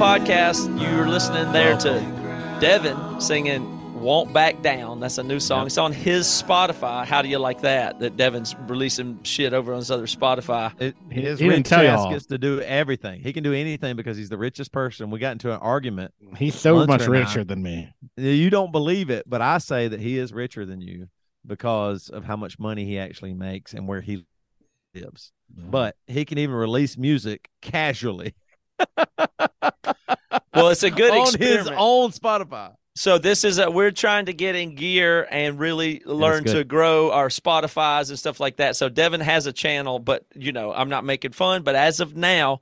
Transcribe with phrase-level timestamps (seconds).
[0.00, 0.80] podcast.
[0.80, 4.98] You're listening there to Devin singing won't Back Down.
[4.98, 5.58] That's a new song.
[5.58, 5.66] Yep.
[5.66, 7.04] It's on his Spotify.
[7.04, 7.98] How do you like that?
[8.00, 10.72] That Devin's releasing shit over on his other Spotify.
[10.80, 13.20] It, his he rich ass gets to do everything.
[13.20, 15.10] He can do anything because he's the richest person.
[15.10, 16.14] We got into an argument.
[16.38, 17.92] He's so much richer than me.
[18.16, 21.08] You don't believe it, but I say that he is richer than you
[21.46, 24.24] because of how much money he actually makes and where he
[24.94, 25.30] lives.
[25.54, 25.68] Mm-hmm.
[25.68, 28.34] But he can even release music casually.
[30.54, 31.68] well, it's a good on experiment.
[31.68, 32.74] his own Spotify.
[32.96, 37.12] So this is a we're trying to get in gear and really learn to grow
[37.12, 38.76] our Spotify's and stuff like that.
[38.76, 42.16] So Devin has a channel, but you know, I'm not making fun, but as of
[42.16, 42.60] now,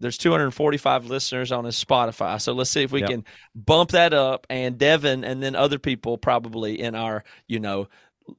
[0.00, 2.40] there's 245 listeners on his Spotify.
[2.40, 3.10] So let's see if we yep.
[3.10, 7.88] can bump that up and Devin and then other people probably in our, you know,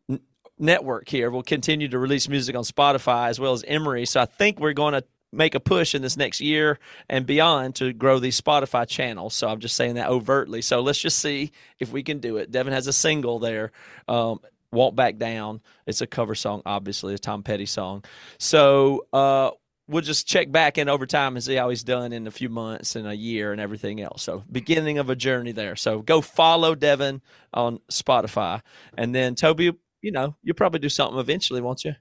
[0.10, 0.22] n-
[0.58, 4.06] network here will continue to release music on Spotify as well as Emery.
[4.06, 5.04] So I think we're going to
[5.36, 9.34] make a push in this next year and beyond to grow these Spotify channels.
[9.34, 10.62] So I'm just saying that overtly.
[10.62, 12.52] So let's just see if we can do it.
[12.52, 13.72] Devin has a single there.
[14.08, 14.40] Um,
[14.72, 15.62] Won't Back Down.
[15.86, 18.04] It's a cover song, obviously, a Tom Petty song.
[18.38, 19.52] So uh,
[19.88, 22.50] we'll just check back in over time and see how he's done in a few
[22.50, 24.24] months and a year and everything else.
[24.24, 25.76] So beginning of a journey there.
[25.76, 27.22] So go follow Devin
[27.54, 28.62] on Spotify.
[28.98, 31.96] And then Toby, you know, you'll probably do something eventually, won't you?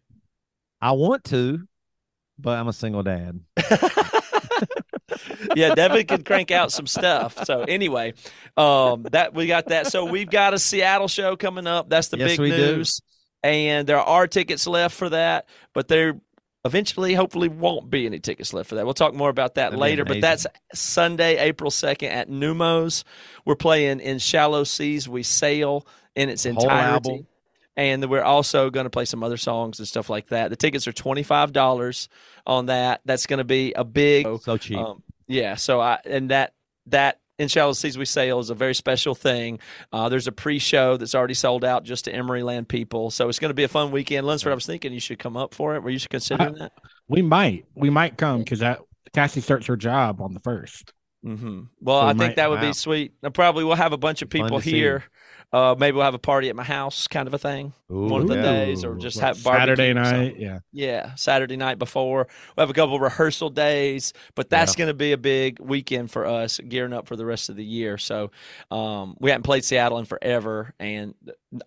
[0.80, 1.66] I want to
[2.38, 3.40] but I'm a single dad.
[5.54, 7.44] yeah, Devin can crank out some stuff.
[7.44, 8.14] So anyway,
[8.56, 9.88] um, that we got that.
[9.88, 11.88] So we've got a Seattle show coming up.
[11.88, 12.96] That's the yes, big news.
[12.96, 13.04] Do.
[13.48, 16.18] And there are tickets left for that, but there
[16.64, 18.86] eventually hopefully won't be any tickets left for that.
[18.86, 23.04] We'll talk more about that That'd later, but that's Sunday, April 2nd at Neumos.
[23.44, 25.86] We're playing in Shallow Seas We Sail
[26.16, 27.26] in its entirety
[27.76, 30.50] and we're also going to play some other songs and stuff like that.
[30.50, 32.08] The tickets are twenty five dollars
[32.46, 33.00] on that.
[33.04, 34.78] That's going to be a big so cheap.
[34.78, 35.56] Um, yeah.
[35.56, 36.54] So I and that
[36.86, 39.58] that in Shallow Seas We Sail is a very special thing.
[39.92, 43.50] Uh, there's a pre-show that's already sold out just to Emeryland people, so it's going
[43.50, 44.26] to be a fun weekend.
[44.26, 45.82] Lunsford, I was thinking you should come up for it.
[45.82, 46.72] Were you considering that?
[47.08, 48.80] We might, we might come because that
[49.12, 50.90] Cassie starts her job on the 1st
[51.26, 51.60] mm-hmm.
[51.80, 52.68] Well, so I think might, that would wow.
[52.68, 53.12] be sweet.
[53.22, 55.04] And probably we'll have a bunch of people here
[55.54, 58.22] uh, maybe we'll have a party at my house, kind of a thing, Ooh, one
[58.22, 58.42] of the yeah.
[58.42, 60.34] days, or just have Saturday night.
[60.36, 62.26] Yeah, yeah, Saturday night before.
[62.56, 64.78] We have a couple rehearsal days, but that's yeah.
[64.78, 67.64] going to be a big weekend for us, gearing up for the rest of the
[67.64, 67.98] year.
[67.98, 68.32] So
[68.72, 71.14] um, we haven't played Seattle in forever, and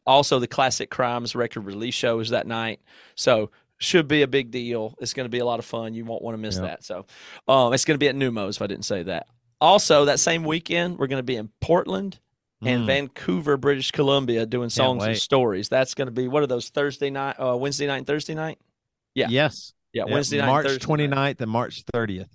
[0.06, 2.82] also the Classic Crimes record release show is that night.
[3.16, 4.96] So should be a big deal.
[5.00, 5.94] It's going to be a lot of fun.
[5.94, 6.64] You won't want to miss yep.
[6.64, 6.84] that.
[6.84, 7.06] So
[7.48, 9.28] um, it's going to be at Neumos if I didn't say that.
[9.62, 12.20] Also, that same weekend, we're going to be in Portland
[12.62, 12.88] and mm.
[12.88, 15.70] Vancouver, British Columbia, doing songs and stories.
[15.70, 18.60] That's going to be what are those Thursday night, uh, Wednesday night, and Thursday night?
[19.14, 19.28] Yeah.
[19.30, 19.74] Yes.
[19.94, 20.06] Yeah.
[20.06, 21.42] Wednesday night, March Thursday 29th night.
[21.42, 22.28] and March 30th.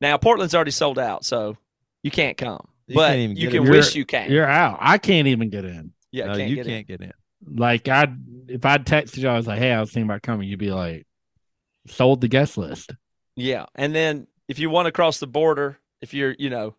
[0.00, 1.56] Now Portland's already sold out, so
[2.02, 2.66] you can't come.
[2.86, 4.30] You but can't you can wish you can.
[4.30, 4.78] You're out.
[4.80, 5.92] I can't even get in.
[6.12, 6.96] Yeah, no, can't you get can't in.
[6.98, 7.12] get in.
[7.46, 8.12] Like I,
[8.48, 10.70] if I texted you, I was like, "Hey, I was thinking about coming," you'd be
[10.70, 11.06] like,
[11.86, 12.92] "Sold the guest list."
[13.36, 16.74] Yeah, and then if you want to cross the border, if you're you know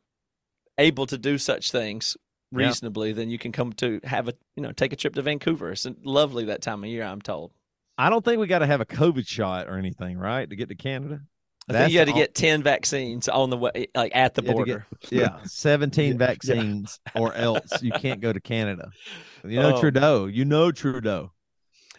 [0.78, 2.18] able to do such things,
[2.55, 5.71] reasonably, then you can come to have a you know take a trip to Vancouver.
[5.71, 7.03] It's lovely that time of year.
[7.03, 7.51] I'm told.
[7.97, 10.69] I don't think we got to have a COVID shot or anything, right, to get
[10.69, 11.21] to Canada.
[11.67, 12.19] I That's think you had to all...
[12.19, 14.85] get ten vaccines on the way, like at the border.
[15.01, 16.27] Get, yeah, seventeen yeah.
[16.27, 17.21] vaccines, yeah.
[17.21, 18.89] or else you can't go to Canada.
[19.43, 20.25] You know um, Trudeau.
[20.25, 21.31] You know Trudeau.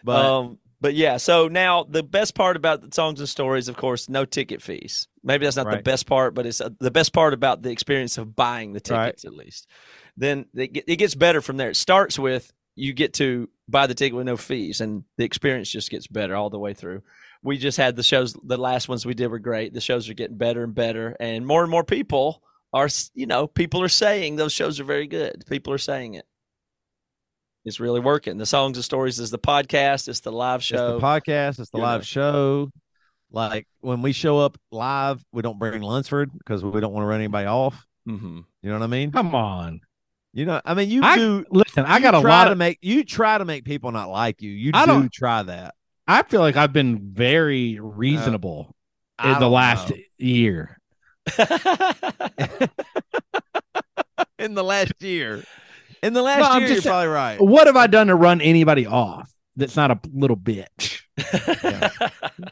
[0.03, 3.75] But um, but yeah, so now the best part about the songs and stories, of
[3.75, 5.07] course, no ticket fees.
[5.23, 5.77] Maybe that's not right.
[5.77, 8.79] the best part, but it's uh, the best part about the experience of buying the
[8.79, 9.31] tickets, right.
[9.31, 9.67] at least
[10.17, 11.69] then it gets better from there.
[11.69, 15.69] It starts with you get to buy the ticket with no fees, and the experience
[15.69, 17.03] just gets better all the way through.
[17.43, 19.73] We just had the shows, the last ones we did were great.
[19.73, 22.41] The shows are getting better and better, and more and more people
[22.73, 25.43] are, you know, people are saying those shows are very good.
[25.47, 26.25] People are saying it.
[27.65, 28.37] It's really working.
[28.37, 30.07] The songs and stories is the podcast.
[30.07, 30.95] It's the live show.
[30.95, 31.59] It's the podcast.
[31.59, 32.05] It's the you live know.
[32.05, 32.71] show.
[33.29, 37.07] Like when we show up live, we don't bring Lunsford because we don't want to
[37.07, 37.85] run anybody off.
[38.07, 38.39] Mm-hmm.
[38.61, 39.11] You know what I mean?
[39.11, 39.81] Come on.
[40.37, 41.43] You know, I mean, you I, do.
[41.49, 44.43] Listen, I got a lot to of, make you try to make people not like
[44.43, 44.51] you.
[44.51, 45.73] You I do don't, try that.
[46.07, 48.75] I feel like I've been very reasonable
[49.17, 49.95] uh, in the last know.
[50.19, 50.79] year.
[54.37, 55.43] in the last year,
[56.03, 57.41] in the last well, year, you're probably right.
[57.41, 59.33] What have I done to run anybody off?
[59.55, 61.01] That's not a little bitch.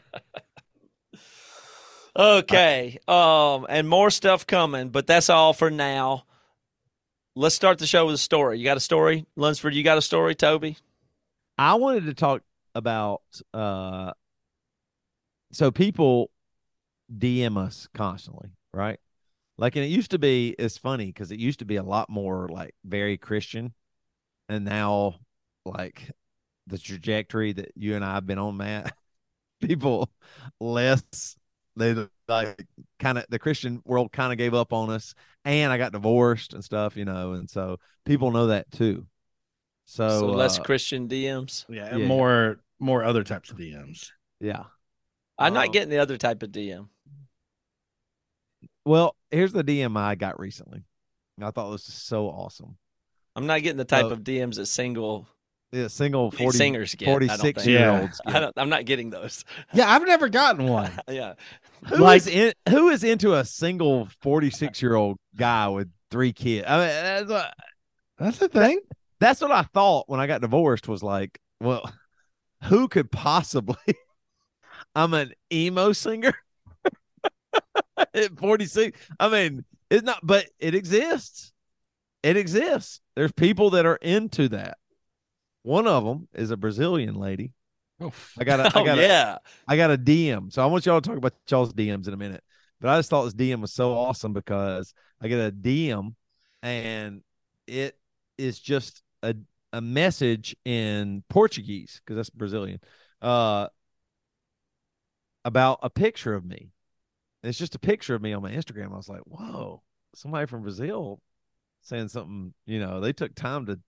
[2.16, 6.24] okay, um, and more stuff coming, but that's all for now
[7.36, 8.58] let's start the show with a story.
[8.58, 9.74] You got a story, Lunsford?
[9.74, 10.76] You got a story, Toby?
[11.56, 12.42] I wanted to talk
[12.74, 13.22] about
[13.54, 14.12] uh
[15.52, 16.30] so people
[17.10, 18.98] DM us constantly, right?
[19.58, 20.54] Like, and it used to be.
[20.58, 23.72] It's funny because it used to be a lot more like very Christian,
[24.48, 25.14] and now
[25.64, 26.10] like
[26.66, 28.94] the trajectory that you and I have been on, Matt.
[29.62, 30.10] People
[30.60, 31.36] less
[31.76, 31.94] they
[32.28, 32.66] like
[32.98, 35.14] kind of the Christian world kind of gave up on us,
[35.44, 39.06] and I got divorced and stuff, you know, and so people know that too.
[39.86, 41.64] So, So less uh, Christian DMs.
[41.68, 42.06] Yeah, and Yeah.
[42.06, 44.10] more more other types of DMs.
[44.40, 44.64] yeah.
[45.38, 46.88] I'm not Um, getting the other type of DM.
[48.84, 50.84] Well, here's the DM I got recently.
[51.40, 52.76] I thought this was so awesome.
[53.34, 54.10] I'm not getting the type Oh.
[54.10, 55.28] of DMs that single
[55.72, 57.06] Yeah, single 40, singers get.
[57.06, 58.20] 46 year olds.
[58.24, 59.44] I don't, I'm not getting those.
[59.74, 60.90] Yeah, I've never gotten one.
[61.08, 61.34] yeah.
[61.88, 66.32] Who Like- is in, who is into a single 46 year old guy with three
[66.32, 66.66] kids?
[66.68, 67.54] I mean, that's what,
[68.18, 68.80] That's the thing.
[69.20, 71.90] that's what I thought when I got divorced was like, well,
[72.64, 73.76] who could possibly?
[74.94, 76.32] I'm an emo singer
[78.14, 78.98] at 46.
[79.20, 81.52] I mean, it's not, but it exists.
[82.22, 83.00] It exists.
[83.14, 84.78] There's people that are into that.
[85.62, 87.52] One of them is a Brazilian lady.
[88.38, 89.38] I got a, I Oh got a, yeah.
[89.66, 90.50] I got a DM.
[90.50, 92.42] So I want y'all to talk about y'all's DMs in a minute.
[92.80, 96.14] But I just thought this DM was so awesome because I get a DM
[96.62, 97.22] and
[97.66, 97.96] it
[98.38, 99.34] is just a
[99.72, 102.80] a message in Portuguese because that's Brazilian.
[103.22, 103.68] Uh
[105.44, 106.70] about a picture of me.
[107.42, 108.92] It's just a picture of me on my Instagram.
[108.92, 109.82] I was like, whoa,
[110.14, 111.20] somebody from Brazil
[111.82, 113.78] saying something, you know, they took time to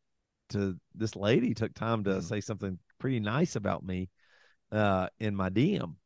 [0.51, 2.23] to this lady took time to Mhm.
[2.23, 4.11] say something pretty nice about me
[4.73, 5.97] uh in my DM.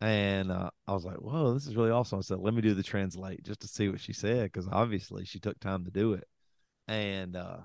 [0.00, 2.18] And uh, I was like, whoa, this is really awesome.
[2.20, 5.24] I said, let me do the translate just to see what she said, because obviously
[5.24, 6.26] she took time to do it.
[6.88, 7.58] And uh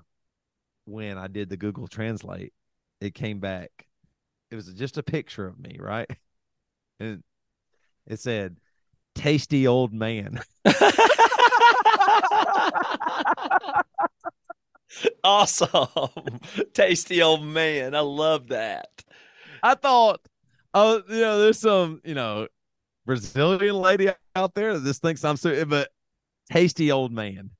[0.86, 2.52] when I did the Google Translate,
[3.00, 3.70] it came back.
[4.50, 6.08] It was just a picture of me, right?
[7.00, 7.22] And
[8.06, 8.58] it said,
[9.14, 10.40] tasty old man.
[15.24, 15.88] awesome.
[16.74, 17.94] Tasty old man.
[17.94, 18.88] I love that.
[19.62, 20.20] I thought,
[20.74, 22.48] oh, you know, there's some, you know,
[23.06, 25.88] Brazilian lady out there that just thinks I'm so, but
[26.50, 27.50] tasty old man.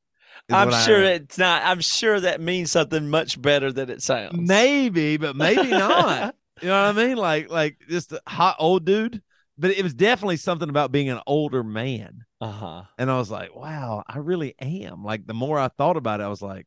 [0.50, 1.62] I'm sure it's not.
[1.64, 4.38] I'm sure that means something much better than it sounds.
[4.38, 6.34] maybe, but maybe not.
[6.62, 7.16] you know what I mean?
[7.16, 9.22] Like, like just a hot old dude.
[9.60, 12.24] But it was definitely something about being an older man.
[12.40, 12.82] Uh huh.
[12.96, 15.02] And I was like, wow, I really am.
[15.02, 16.66] Like the more I thought about it, I was like,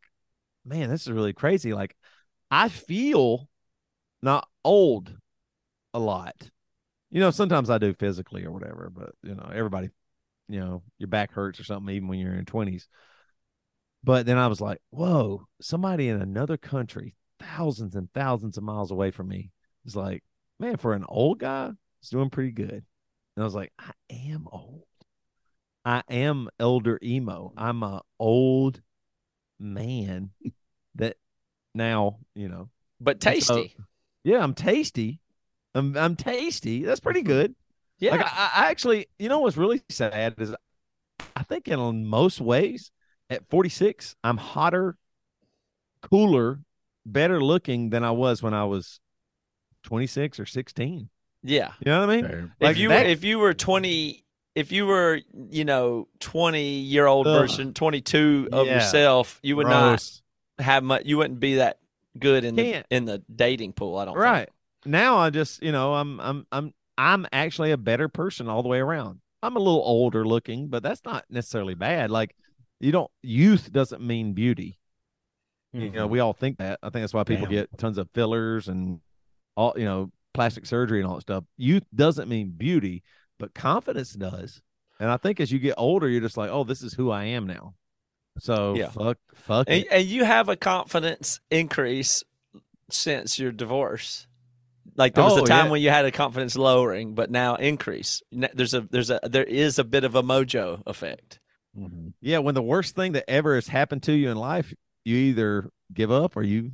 [0.65, 1.73] man, this is really crazy.
[1.73, 1.95] Like
[2.49, 3.47] I feel
[4.21, 5.15] not old
[5.93, 6.35] a lot.
[7.09, 9.89] You know, sometimes I do physically or whatever, but you know, everybody,
[10.47, 12.87] you know, your back hurts or something even when you're in twenties.
[14.03, 18.91] But then I was like, whoa, somebody in another country, thousands and thousands of miles
[18.91, 19.51] away from me,
[19.85, 20.23] is like,
[20.59, 21.71] man, for an old guy,
[22.01, 22.83] it's doing pretty good.
[23.35, 24.85] And I was like, I am old.
[25.85, 27.53] I am elder emo.
[27.57, 28.81] I'm a old
[29.61, 30.31] man
[30.95, 31.17] that
[31.73, 33.75] now, you know, But And so- tasty.
[34.23, 35.19] yeah, I'm tasty.
[35.73, 36.83] I'm I'm tasty.
[36.83, 37.27] That's pretty mm-hmm.
[37.27, 37.56] good.
[37.99, 38.11] yeah.
[38.11, 40.53] Like I, I actually, you know what's really sad is
[41.35, 42.91] I think in most ways
[43.30, 44.97] at 46, I'm hotter,
[46.01, 46.59] cooler,
[47.06, 48.99] better looking than I was when I was
[49.83, 51.09] 26 or 16.
[51.44, 51.71] yeah.
[51.80, 52.25] You know what I mean?
[52.25, 52.56] Fair.
[52.59, 57.05] Like if you that- if you were 20 if you were you know 20 year
[57.07, 57.41] old Ugh.
[57.41, 58.75] version 22 of Yeah.
[58.75, 60.21] yourself you would Gross.
[60.57, 61.79] not have much you wouldn't be that
[62.19, 62.85] good in the Can't.
[62.89, 64.23] in the dating pool i don't think.
[64.23, 64.49] right
[64.85, 68.69] now i just you know i'm i'm i'm i'm actually a better person all the
[68.69, 72.35] way around i'm a little older looking but that's not necessarily bad like
[72.79, 74.77] you don't youth doesn't mean beauty
[75.73, 76.11] you know mm-hmm.
[76.11, 77.53] we all think that i think that's why people Damn.
[77.53, 78.99] get tons of fillers and
[79.55, 83.03] all you know plastic surgery and all that stuff youth doesn't mean beauty
[83.42, 84.62] but confidence does
[85.00, 87.26] and i think as you get older you're just like oh this is who i
[87.26, 87.74] am now
[88.40, 88.88] so Yeah.
[88.90, 89.88] fuck fuck and, it.
[89.92, 92.24] and you have a confidence increase
[92.90, 94.28] since your divorce
[94.95, 95.71] like there was Oh, a time yeah.
[95.71, 99.80] when you had a confidence lowering but now increase there's a there's a there is
[99.80, 101.40] a bit of a mojo effect
[101.78, 102.12] Mhm.
[102.19, 104.74] Yeah, when the worst thing that ever has happened to you in life,
[105.06, 106.71] you either give up or you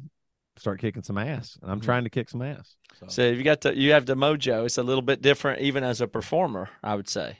[0.58, 1.58] start kicking some ass.
[1.62, 1.86] And I'm Mhm.
[1.86, 2.76] trying to kick some ass.
[3.00, 5.84] So, so you got the you have the mojo it's a little bit different even
[5.84, 7.38] as a performer i would say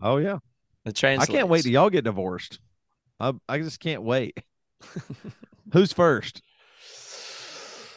[0.00, 0.38] oh yeah,
[0.86, 2.58] it I can't wait till y'all get divorced.
[3.18, 4.42] I I just can't wait.
[5.74, 6.40] Who's first?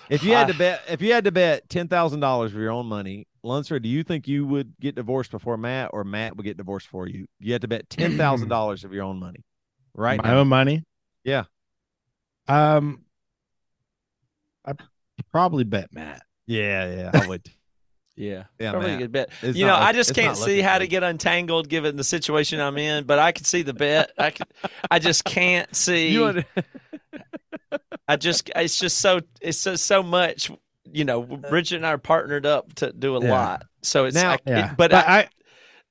[0.09, 2.71] If you had to bet, if you had to bet ten thousand dollars of your
[2.71, 6.43] own money, Lunsford, do you think you would get divorced before Matt, or Matt would
[6.43, 7.25] get divorced for you?
[7.39, 9.45] You had to bet ten thousand dollars of your own money,
[9.93, 10.21] right?
[10.21, 10.39] My now.
[10.39, 10.83] own money.
[11.23, 11.45] Yeah.
[12.49, 13.02] Um,
[14.65, 14.73] I
[15.31, 16.21] probably bet Matt.
[16.47, 17.45] Yeah, yeah, I would.
[18.15, 18.97] Yeah, Yeah, probably man.
[18.99, 19.29] a good bet.
[19.41, 22.03] It's you know, not I just can't see looking how to get untangled given the
[22.03, 24.11] situation I'm in, but I can see the bet.
[24.19, 24.45] I can,
[24.91, 26.09] I just can't see.
[26.09, 26.45] You under-
[28.07, 30.51] I just, it's just so, it's just so much.
[30.91, 33.31] You know, Bridget and I are partnered up to do a Yeah.
[33.31, 34.13] lot, so it's.
[34.15, 35.29] Now- I, it- Yeah, but, I, I,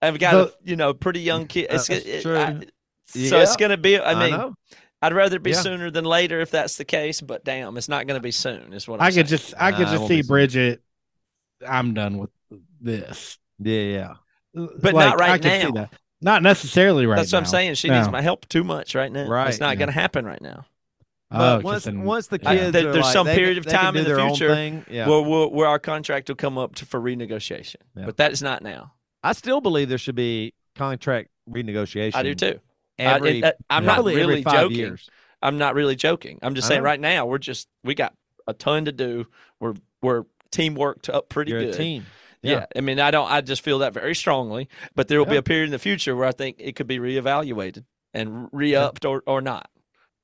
[0.07, 1.67] I've got the- a you know pretty young kid.
[1.71, 2.39] It's, That's it- true.
[2.39, 2.61] I-
[3.09, 3.43] so Yeah.
[3.43, 3.99] it's going to be.
[3.99, 4.55] I I mean, know.
[5.03, 5.61] I'd rather it be Yeah.
[5.61, 7.21] sooner than later if that's the case.
[7.21, 8.73] But damn, it's not going to be soon.
[8.73, 9.27] Is what I'm I could saying.
[9.27, 10.29] just I could Nah, it just see be soon.
[10.29, 10.83] Bridget.
[11.69, 12.31] I'm done with
[12.81, 14.15] this, Yeah, yeah.
[14.55, 15.89] But not right I now.
[16.21, 17.17] Not necessarily right.
[17.17, 17.23] Now.
[17.23, 17.75] That's what I'm saying.
[17.75, 17.99] She No.
[17.99, 19.27] needs my help too much right now.
[19.29, 19.75] Right, It's not yeah.
[19.77, 20.67] going to happen right now.
[21.35, 23.75] Oh, once then- once the I- kids, there- are there's like, some they period can-
[23.75, 25.09] of time in the future Yeah.
[25.09, 27.77] Where, where where our contract will come up to, for renegotiation.
[27.97, 28.05] Yeah.
[28.07, 28.93] But that is not now.
[29.23, 32.15] I still believe there should be contract renegotiation.
[32.15, 32.61] I do too.
[33.07, 34.77] I- Every, uh, I'm not really joking.
[34.77, 35.09] years.
[35.43, 36.39] I'm not really joking.
[36.43, 38.15] I'm just saying right now we're just we got
[38.47, 39.27] a ton to do.
[39.61, 41.75] We're we're teamworked up pretty You're good.
[41.75, 42.07] team.
[42.43, 42.53] Yeah.
[42.53, 42.67] Yeah.
[42.77, 43.31] I mean, I don't.
[43.31, 44.69] I just feel that very strongly.
[44.95, 46.99] But there will be a period in the future where I think it could be
[46.99, 49.69] reevaluated and re-upped or or not.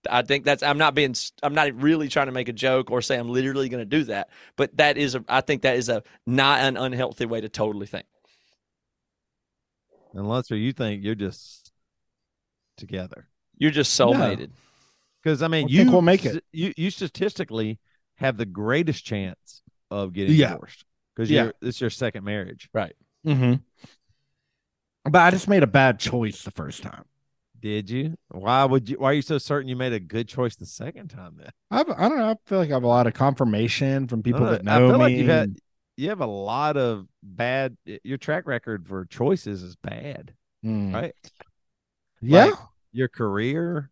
[0.08, 0.62] I think that's.
[0.62, 1.14] I'm not being.
[1.42, 4.04] I'm not really trying to make a joke or say I'm literally going to do
[4.04, 4.30] that.
[4.56, 5.14] But that is.
[5.16, 8.06] A, I think that is a not an unhealthy way to totally think.
[10.14, 11.57] Unless or you think you're just
[12.78, 13.28] together.
[13.56, 14.50] You're just soulmated.
[15.22, 16.44] Because I mean, I you we'll make it.
[16.52, 17.78] You you statistically
[18.16, 20.52] have the greatest chance of getting Yeah.
[20.52, 21.44] divorced because Yeah.
[21.44, 22.68] you're this is your second marriage.
[22.72, 22.94] Right.
[23.24, 23.54] hmm
[25.04, 27.04] But I just made a bad choice the first time.
[27.60, 28.14] Did you?
[28.28, 28.96] Why would you?
[28.98, 31.34] Why are you so certain you made a good choice the second time?
[31.38, 32.30] Then I've, I don't know.
[32.30, 34.88] I feel like I have a lot of confirmation from people No, that I know
[34.90, 35.04] feel me.
[35.04, 35.56] like you've had
[35.96, 37.76] you have a lot of bad.
[38.04, 40.94] Your track record for choices is bad, Mm.
[40.94, 41.14] right?
[42.20, 42.44] Yeah.
[42.46, 42.54] Like,
[42.92, 43.90] Your career,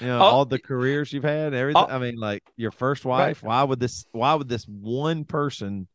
[0.00, 1.82] you know, Oh, all the careers you've had, everything.
[1.82, 1.92] oh.
[1.92, 3.28] I mean, like your first Right.
[3.28, 3.42] wife.
[3.42, 4.06] Why would this?
[4.12, 5.88] Why would this one person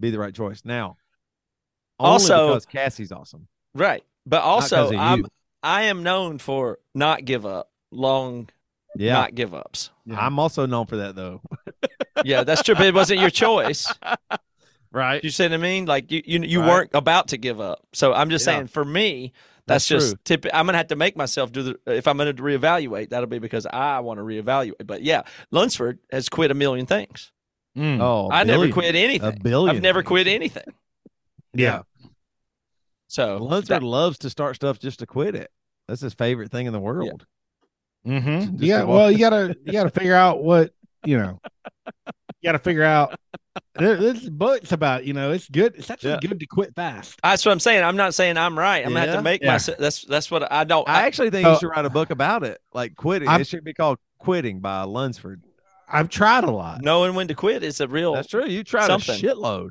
[0.00, 0.62] be the right choice?
[0.64, 0.96] Now,
[1.98, 3.48] Also- because Cassie's awesome.
[3.74, 4.04] Right.
[4.24, 5.26] but also, I'm you.
[5.62, 8.48] I am known for not give up long
[8.96, 9.90] Yeah, not give ups.
[10.06, 10.18] Yeah.
[10.18, 11.42] I'm also known for that though.
[12.24, 12.74] Yeah, that's true.
[12.74, 13.92] But it wasn't your choice.
[14.92, 15.22] Right.
[15.22, 15.84] You see what I mean?
[15.84, 16.68] Like you, you, you Right.
[16.68, 17.80] weren't about to give up.
[17.92, 18.54] So I'm just Yeah.
[18.54, 19.34] saying, for me,
[19.66, 20.46] that's, That's just tip.
[20.54, 21.78] I'm gonna have to make myself do the.
[21.86, 24.86] If I'm gonna reevaluate, that'll be because I want to reevaluate.
[24.86, 27.32] But yeah, Lunsford has quit a million things.
[27.76, 28.00] Mm.
[28.00, 28.72] Oh, I never billion.
[28.72, 29.40] quit A anything.
[29.42, 29.76] billion.
[29.76, 30.08] I've never things.
[30.08, 30.62] quit anything.
[31.52, 31.82] yeah.
[33.08, 35.50] So Lunsford that- loves to start stuff just to quit it.
[35.88, 37.26] That's his favorite thing in the world.
[38.06, 38.56] Mm-hmm.
[38.62, 38.84] Yeah.
[38.84, 40.72] Well, you gotta you gotta figure out what
[41.04, 41.40] you know.
[42.42, 43.18] You gotta figure out.
[43.74, 45.74] There, this book's about you know it's good.
[45.76, 46.18] It's actually Yeah.
[46.28, 47.18] good to quit fast.
[47.22, 47.84] that's what I'm saying.
[47.84, 48.84] I'm not saying I'm right.
[48.84, 49.52] I'm gonna have to make Yeah.
[49.52, 49.78] myself.
[49.78, 50.88] That's that's what I don't.
[50.88, 51.52] I I, actually think Oh.
[51.52, 53.28] you should write a book about it, like quitting.
[53.28, 55.42] I'm- it should be called "Quitting" by Lunsford.
[55.88, 58.14] I've tried a lot, knowing when to quit is a real.
[58.14, 58.46] That's true.
[58.46, 59.14] You tried something.
[59.14, 59.70] a shitload.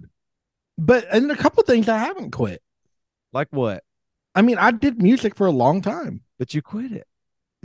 [0.77, 2.62] but and a couple things I haven't quit.
[3.34, 3.84] Like what?
[4.36, 6.22] I mean, I did music for a long time.
[6.38, 7.08] But you quit it.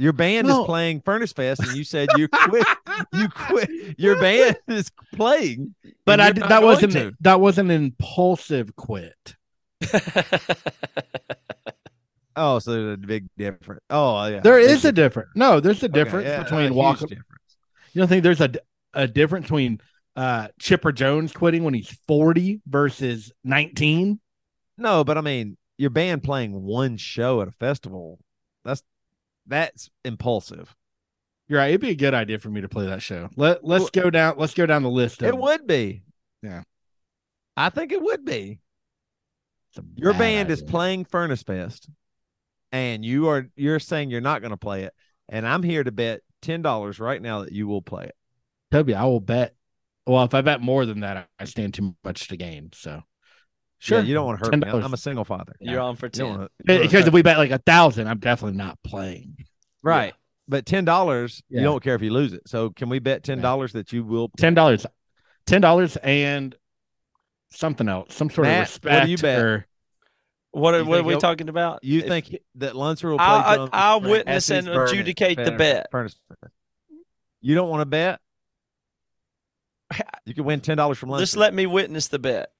[0.01, 0.61] Your band No.
[0.63, 2.67] is playing Furnace Fest, and you said you quit.
[3.13, 3.69] you quit.
[3.99, 5.75] Your band is playing,
[6.07, 7.13] But I you're did, not that wasn't to.
[7.21, 9.37] that wasn't an impulsive quit.
[12.37, 13.83] Oh, so there's a big difference.
[13.91, 14.41] Oh, yeah.
[14.41, 15.31] There is a difference.
[15.35, 17.09] No, there's a Okay, difference yeah, between walking.
[17.09, 17.27] difference.
[17.93, 18.51] You don't think there's a
[18.95, 19.81] a difference between
[20.17, 24.19] uh Chipper Jones quitting when he's 40 versus 19?
[24.79, 28.19] No, but I mean, your band playing one show at a festival.
[28.65, 28.83] That's
[29.51, 30.75] that's impulsive.
[31.49, 31.69] You're right.
[31.69, 33.29] It'd be a good idea for me to play that show.
[33.37, 34.37] Let Let's go down.
[34.39, 35.21] Let's go down the list.
[35.21, 36.03] Of, It would be.
[36.43, 36.63] Yeah.
[37.57, 38.61] I think it would be.
[39.97, 41.89] Your band is playing Furnace Fest,
[42.73, 44.93] and you are you're saying you're not going to play it,
[45.29, 48.15] and I'm here to bet ten dollars right now that you will play it.
[48.73, 49.55] Toby, I will bet.
[50.07, 52.71] Well, if I bet more than that, I stand too much to gain.
[52.75, 53.03] So,
[53.81, 53.99] sure.
[53.99, 54.85] Yeah, you don't want to hurt $10.
[54.85, 55.57] I'm a single father.
[55.61, 56.29] You're on for ten.
[56.29, 59.37] wanna- because if we bet like a thousand, I'm definitely not playing.
[59.83, 60.15] right,
[60.47, 61.59] but ten dollars, Yeah.
[61.61, 62.43] you don't care if you lose it.
[62.47, 64.31] So can we bet ten dollars that you will?
[64.37, 64.87] Ten dollars,
[65.47, 66.55] ten dollars, and
[67.51, 68.95] something else, some sort Matt, of respect.
[68.95, 69.39] what do you bet?
[69.41, 69.67] Or,
[70.53, 71.83] What are, You what are we he'll- talking about?
[71.85, 73.27] You If- think that Lunsford will play?
[73.27, 75.87] I'll- drums I'll witness Essie's and Burn adjudicate the bet.
[75.93, 76.53] Furnace Fest?
[77.41, 78.21] You don't want to bet?
[80.25, 81.23] You can win ten dollars from Lunsford.
[81.27, 82.51] just let me witness the bet?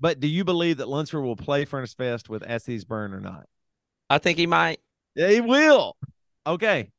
[0.00, 3.20] But do you believe that Lunsford will play Furnace Fest with As Cities Burn or
[3.20, 3.46] not?
[4.08, 4.80] I think he might.
[5.14, 5.96] Yeah, he will.
[6.46, 6.90] Okay.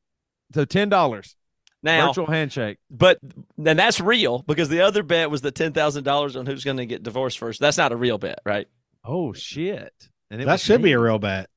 [0.54, 1.36] So ten dollars.
[1.84, 2.78] Now, Virtual handshake.
[2.92, 3.18] but
[3.58, 6.78] then that's real because the other bet was the ten thousand dollars on who's going
[6.78, 7.60] to get divorced first.
[7.60, 8.68] That's not a real bet, right?
[9.04, 9.92] Oh shit.
[10.30, 11.50] And it that was should be a real bet.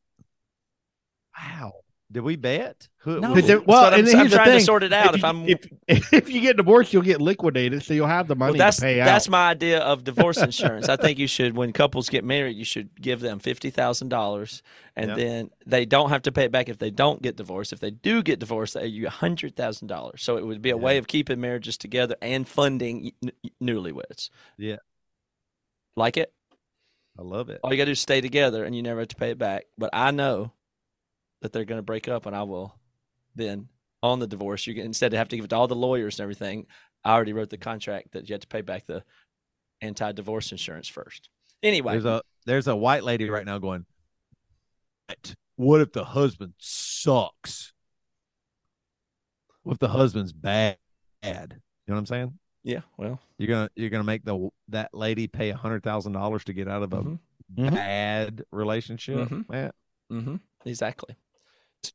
[1.39, 1.73] wow.
[2.15, 2.89] Did we bet?
[2.99, 4.59] Who, no, it, well, and I'm, I'm trying thing.
[4.61, 5.11] to sort it out.
[5.11, 5.67] If, if I'm if,
[6.13, 8.83] if you get divorced, you'll get liquidated, so you'll have the money well, that's, to
[8.83, 9.07] pay out.
[9.07, 10.89] That's my idea of divorce insurance.
[10.89, 14.63] I think you should, when couples get married, you should give them fifty thousand dollars,
[14.95, 15.17] and yep.
[15.17, 17.73] then they don't have to pay it back if they don't get divorced.
[17.73, 20.23] If they do get divorced, they owe you hundred thousand dollars.
[20.23, 20.83] So it would be a yeah.
[20.83, 24.31] way of keeping marriages together and funding n- newlyweds.
[24.57, 24.77] Yeah,
[25.97, 26.33] like it.
[27.19, 27.59] I love it.
[27.65, 29.39] All you got to do is stay together, and you never have to pay it
[29.39, 29.65] back.
[29.77, 30.53] But I know
[31.45, 32.75] that they're going to break up, and I will
[33.37, 33.69] then
[34.03, 34.67] on the divorce.
[34.67, 36.67] You can instead of have to give it to all the lawyers and everything.
[37.05, 39.05] I already wrote the contract that you had to pay back the
[39.83, 41.29] anti-divorce insurance first.
[41.63, 43.85] Anyway, there's a there's a white lady right now going.
[45.57, 47.75] What if the husband sucks?
[49.65, 50.79] What if the husband's bad?
[51.23, 52.39] You know what I'm saying?
[52.63, 52.81] Yeah.
[52.97, 56.55] Well, you're gonna you're gonna make the that lady pay a hundred thousand dollars to
[56.55, 57.69] get out of a mm-hmm.
[57.69, 59.29] bad relationship.
[59.29, 59.53] Mm-hmm.
[59.53, 59.71] Yeah.
[60.11, 60.37] Mm-hmm.
[60.65, 61.17] Exactly.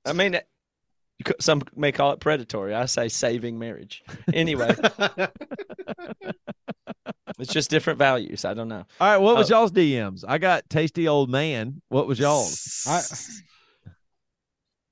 [0.06, 0.40] I mean,
[1.40, 2.74] some may call it predatory.
[2.74, 4.04] I say saving marriage.
[4.34, 4.74] Anyway,
[7.40, 8.46] it's just different values.
[8.46, 8.86] I don't know.
[9.00, 10.24] All right, what was uh, y'all's DMs?
[10.28, 11.82] I got tasty old man.
[11.90, 12.86] What was y'all's?
[12.88, 13.02] I,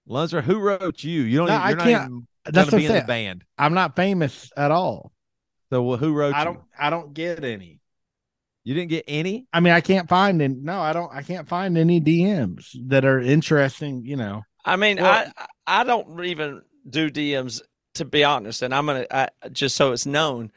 [0.09, 1.21] Lunzer, who wrote you?
[1.21, 1.47] You don't.
[1.47, 2.27] No, even, I can't.
[2.45, 3.43] That's be in the band.
[3.57, 5.11] I'm not famous at all.
[5.69, 6.33] So well, who wrote?
[6.33, 6.61] I don't.
[6.77, 7.79] I don't get any.
[8.63, 9.47] You didn't get any.
[9.53, 10.55] I mean, I can't find any.
[10.55, 11.13] No, I don't.
[11.13, 14.03] I can't find any DMs that are interesting.
[14.05, 14.43] You know.
[14.67, 17.61] I mean, well, I I don't even do DMs
[17.95, 20.51] to be honest, and I'm gonna I, just so it's known,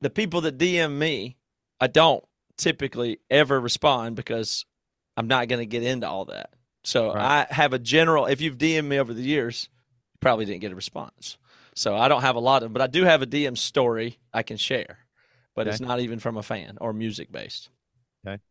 [0.00, 1.36] the people that DM me,
[1.80, 2.24] I don't
[2.56, 4.66] typically ever respond because
[5.16, 6.50] I'm not gonna get into all that.
[6.84, 7.46] So right.
[7.50, 8.26] I have a general.
[8.26, 9.68] If you've DM'd me over the years,
[10.12, 11.38] you probably didn't get a response.
[11.74, 14.42] So I don't have a lot of, but I do have a DM story I
[14.42, 14.98] can share,
[15.54, 15.70] but okay.
[15.70, 17.70] it's not even from a fan or music based.
[18.26, 18.42] Okay.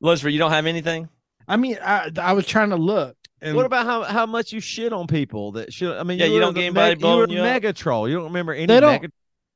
[0.00, 1.08] Lucifer, you don't have anything?
[1.48, 3.16] I mean, I I was trying to look.
[3.44, 5.96] And what about how, how much you shit on people that should?
[5.96, 8.08] I mean, yeah, you, you don't get anybody me- you were you mega troll.
[8.08, 8.66] You don't remember any?
[8.66, 9.02] They don't.
[9.02, 9.12] Mega-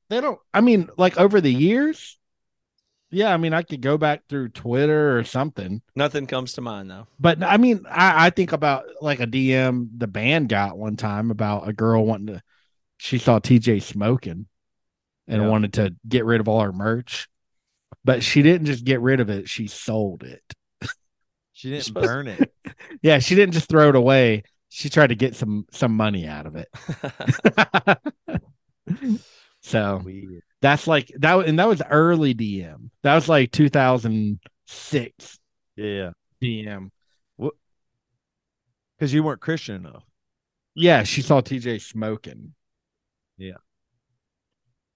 [0.09, 0.39] they don't.
[0.53, 2.17] I mean, like over the years.
[3.11, 5.81] Yeah, I mean, I could go back through Twitter or something.
[5.95, 7.07] Nothing comes to mind though.
[7.19, 11.31] But I mean, I, I think about like a DM the band got one time
[11.31, 12.43] about a girl wanting to.
[12.97, 14.45] She saw TJ smoking,
[15.27, 15.47] and yeah.
[15.47, 17.27] wanted to get rid of all her merch,
[18.05, 20.43] but she didn't just get rid of it; she sold it.
[21.59, 22.53] She didn't burn it.
[23.01, 24.43] yeah, she didn't just throw it away.
[24.69, 26.69] She tried to get some some money out of it.
[29.61, 30.41] so Weird.
[30.61, 32.91] that's like that, and that was early DM.
[33.03, 35.39] That was like 2006.
[35.75, 36.91] Yeah, DM.
[37.35, 37.55] What?
[38.97, 40.05] Because you weren't Christian enough.
[40.75, 42.53] Yeah, she saw TJ smoking.
[43.37, 43.57] Yeah.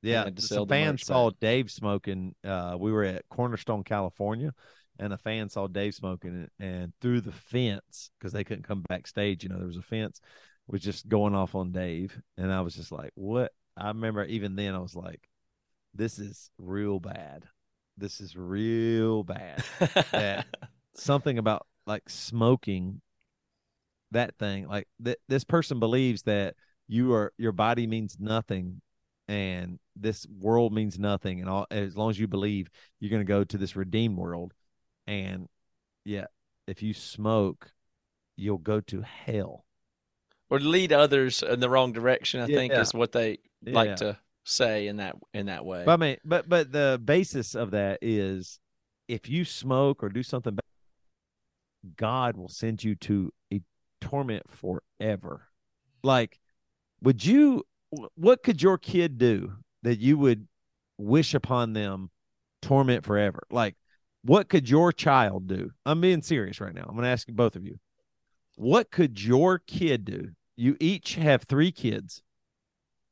[0.01, 2.35] Yeah, the fans saw Dave smoking.
[2.41, 4.53] Uh, we were at Cornerstone, California,
[4.99, 8.81] and a fan saw Dave smoking it, and through the fence because they couldn't come
[8.81, 9.43] backstage.
[9.43, 10.21] You know, there was a fence,
[10.67, 14.55] was just going off on Dave, and I was just like, "What?" I remember even
[14.55, 15.29] then I was like,
[15.93, 17.45] "This is real bad.
[17.97, 19.63] This is real bad."
[20.11, 20.45] that
[20.95, 23.01] something about like smoking
[24.11, 26.55] that thing, like th- this person believes that
[26.87, 28.81] you are your body means nothing
[29.27, 33.25] and this world means nothing and all as long as you believe you're going to
[33.25, 34.53] go to this redeemed world
[35.07, 35.47] and
[36.05, 36.25] yeah,
[36.67, 37.71] if you smoke,
[38.35, 39.65] you'll go to hell.
[40.49, 42.57] Or lead others in the wrong direction, I yeah.
[42.57, 43.73] think is what they yeah.
[43.73, 45.83] like to say in that in that way.
[45.85, 48.59] But I mean, but but the basis of that is
[49.07, 53.61] if you smoke or do something bad, God will send you to a
[54.01, 55.47] torment forever.
[56.03, 56.39] Like,
[57.01, 57.63] would you
[58.15, 60.47] what could your kid do that you would
[60.97, 62.11] wish upon them
[62.61, 63.43] torment forever?
[63.49, 63.75] Like
[64.23, 65.71] what could your child do?
[65.85, 66.85] I'm being serious right now.
[66.87, 67.79] I'm going to ask both of you.
[68.55, 70.29] What could your kid do?
[70.55, 72.21] You each have three kids.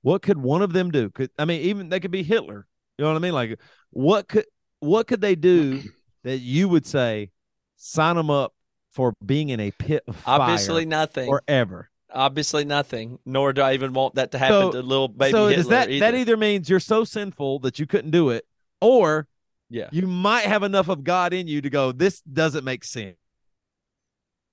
[0.04, 1.10] What could one of them do?
[1.10, 2.68] Could I mean even they could be Hitler.
[2.98, 3.34] You know what I mean?
[3.34, 4.46] Like what could
[4.80, 5.82] what could they do
[6.24, 7.32] that you would say
[7.78, 8.54] sign them up
[8.92, 10.40] for being in a pit of fire?
[10.42, 11.28] Obviously nothing.
[11.28, 11.90] Forever.
[12.14, 13.20] Obviously nothing.
[13.26, 15.64] Nor do I even want that to happen so, to little baby so Hitler.
[15.72, 16.12] That either.
[16.12, 18.46] that either means you're so sinful that you couldn't do it,
[18.82, 19.28] or
[19.72, 19.88] yeah.
[19.92, 23.16] You might have enough of God in you to go, this doesn't make sense.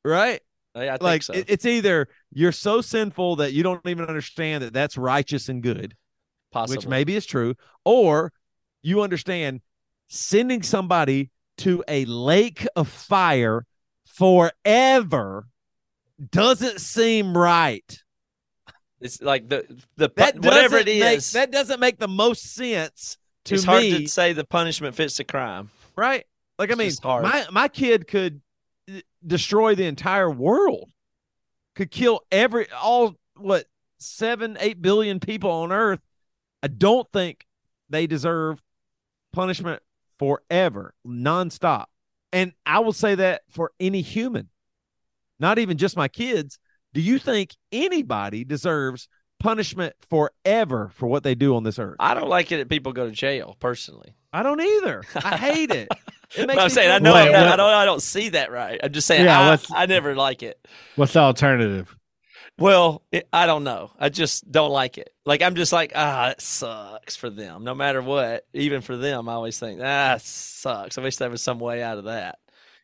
[0.04, 0.40] Right?
[0.74, 1.33] Oh, yeah, like so.
[1.35, 5.96] it's either you're so sinful that you don't even understand that that's righteous and good,
[6.52, 6.76] Possibly.
[6.76, 8.33] which maybe is true, or
[8.83, 9.61] you understand
[10.09, 13.66] sending somebody to a lake of fire
[14.07, 15.48] forever
[16.31, 18.02] doesn't seem right.
[19.00, 19.64] It's like the
[19.96, 23.16] the that whatever it is make, that doesn't make the most sense
[23.48, 25.70] to it's me, hard to say the punishment fits the crime.
[25.96, 26.24] Right?
[26.58, 28.40] Like I mean, my my kid could
[29.26, 30.90] destroy the entire world.
[31.74, 33.66] could kill every all what
[33.98, 36.00] seven, eight billion people on earth,
[36.62, 37.46] I don't think
[37.88, 38.61] they deserve
[39.32, 39.82] punishment
[40.18, 41.87] forever, nonstop.
[42.32, 44.48] And I will say that for any human,
[45.38, 46.58] not even just my kids.
[46.94, 49.08] Do you think anybody deserves
[49.38, 51.96] punishment forever for what they do on this earth?
[52.01, 54.14] I don't like it that people go to jail personally.
[54.33, 55.03] I don't either.
[55.16, 55.88] I hate it.
[56.37, 58.79] it I'm saying I know Wait, I don't I don't see that right.
[58.83, 60.66] I'm just saying yeah, I, I never like it.
[60.96, 61.94] What's the alternative?
[62.59, 63.92] Well, it, I don't know.
[64.01, 65.14] I just don't like it.
[65.24, 67.62] Like I'm just like, ah, it sucks for them.
[67.62, 70.98] No matter what, even for them, I always think, ah, sucks.
[70.98, 72.38] I wish there was some way out of that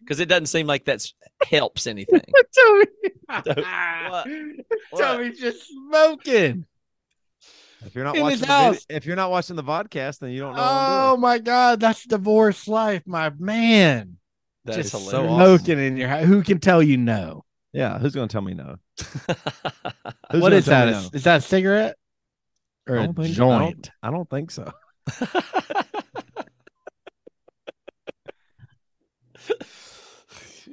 [0.05, 1.05] because it doesn't seem like that
[1.49, 2.21] helps anything.
[2.57, 2.87] Toby,
[3.55, 4.27] what?
[4.97, 6.67] Toby's just smoking.
[7.85, 10.57] If you're not watching the video, if you're not watching the podcast, then you don't
[10.57, 10.63] know.
[10.63, 14.19] Oh my god, that's divorce life, my man.
[14.65, 15.79] That just so smoking awesome.
[15.79, 16.25] in your house.
[16.25, 17.45] Who can tell you no?
[17.73, 18.77] Yeah, who's gonna tell me no?
[20.31, 20.91] what is that?
[20.91, 21.09] No?
[21.13, 21.97] Is that a cigarette
[22.89, 23.35] or a joint?
[23.43, 24.73] I don't, I don't think so.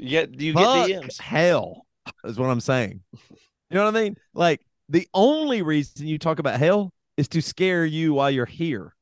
[0.01, 1.19] You get you Fuck get DMs.
[1.19, 1.85] Hell
[2.23, 3.01] is what I'm saying.
[3.13, 4.15] You know what I mean?
[4.33, 8.95] Like the only reason you talk about hell is to scare you while you're here.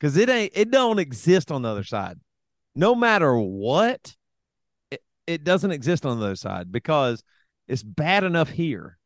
[0.00, 2.18] Cause it ain't it don't exist on the other side.
[2.74, 4.14] No matter what,
[4.90, 7.22] it, it doesn't exist on the other side because
[7.68, 8.98] it's bad enough here.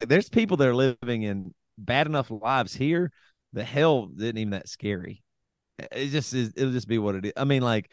[0.00, 3.10] There's people that are living in bad enough lives here.
[3.52, 5.22] The hell isn't even that scary.
[5.78, 6.52] It just is.
[6.56, 7.32] It'll just be what it is.
[7.36, 7.90] I mean, like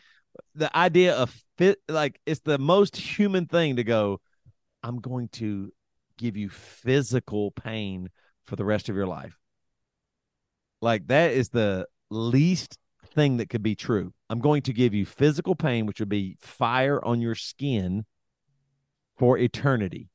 [0.53, 4.21] the idea of fit, like it's the most human thing to go.
[4.83, 5.71] I'm going to
[6.17, 8.09] give you physical pain
[8.43, 9.37] for the rest of your life.
[10.81, 14.13] Like that is the least thing that could be true.
[14.29, 18.05] I'm going to give you physical pain, which would be fire on your skin
[19.17, 20.09] for eternity.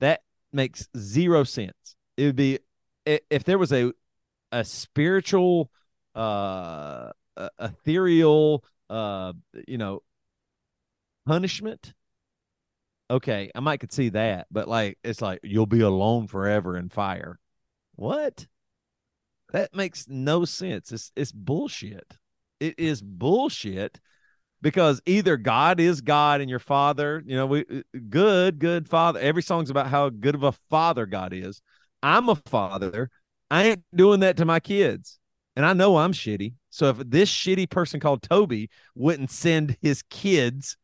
[0.00, 0.20] That
[0.52, 1.96] makes zero sense.
[2.16, 2.58] It would be
[3.04, 3.92] if there was a
[4.50, 5.70] a spiritual
[6.14, 7.10] uh
[7.60, 9.32] ethereal uh
[9.66, 10.02] you know
[11.26, 11.92] punishment
[13.10, 16.88] okay i might could see that but like it's like you'll be alone forever in
[16.88, 17.38] fire
[17.96, 18.46] what
[19.52, 22.16] that makes no sense it's it's bullshit
[22.60, 24.00] it is bullshit
[24.60, 29.20] because either God is God and your father, you know, we uh, good, good father.
[29.20, 31.60] Every song's about how good of a father God is.
[32.02, 33.10] I'm a father.
[33.50, 35.18] I ain't doing that to my kids.
[35.58, 36.54] And I know I'm shitty.
[36.70, 40.76] So if this shitty person called Toby wouldn't send his kids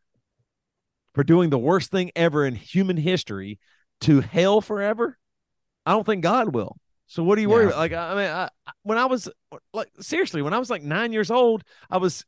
[1.14, 3.60] for doing the worst thing ever in human history
[4.00, 5.16] to hell forever,
[5.87, 6.76] I don't think God will.
[7.06, 7.68] So what do you worry yeah.
[7.68, 7.78] about?
[7.78, 8.48] Like I mean, I,
[8.82, 9.28] when I was
[9.72, 12.24] like seriously, when I was like nine years old, I was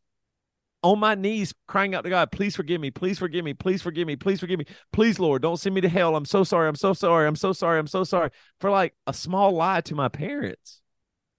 [0.84, 4.06] on my knees crying out to God, please forgive me, please forgive me, please forgive
[4.06, 6.14] me, please forgive me, please, Lord, don't send me to hell.
[6.14, 6.68] I'm so sorry.
[6.68, 7.26] I'm so sorry.
[7.26, 7.80] I'm so sorry.
[7.80, 8.30] I'm so sorry
[8.60, 10.80] for like a small lie to my parents.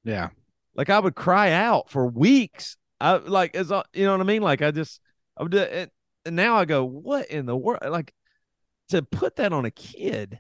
[0.04, 0.32] Yeah.
[0.78, 2.78] Like I would cry out for weeks.
[3.02, 4.42] I like, as you know what I mean?
[4.42, 5.02] Like I just,
[5.36, 5.90] I would, and
[6.30, 7.82] now I go, what in the world?
[7.86, 8.14] Like
[8.90, 10.40] to put that on a kid,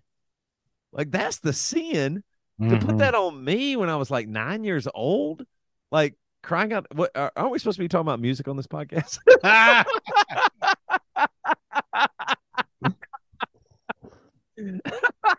[0.93, 2.23] like that's the sin.
[2.61, 2.71] Mm-hmm.
[2.71, 2.97] To put mm-hmm.
[2.97, 5.45] that on me when I was like nine years old,
[5.91, 9.19] like crying out what aren't we supposed to be talking about music on this podcast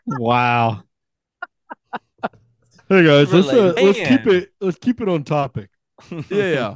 [0.06, 0.82] wow
[2.88, 5.70] hey guys let's uh, let's keep it let's keep it on topic
[6.10, 6.74] yeah, yeah.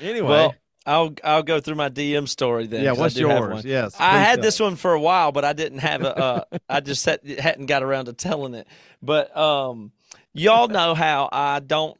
[0.00, 0.54] anyway well
[0.86, 2.82] I'll I'll go through my DM story then.
[2.82, 3.64] Yeah, what's yours?
[3.64, 4.42] Yes, I had go.
[4.42, 6.16] this one for a while, but I didn't have a.
[6.18, 8.66] Uh, I just had, hadn't got around to telling it.
[9.02, 9.92] But um,
[10.32, 11.98] y'all know how I don't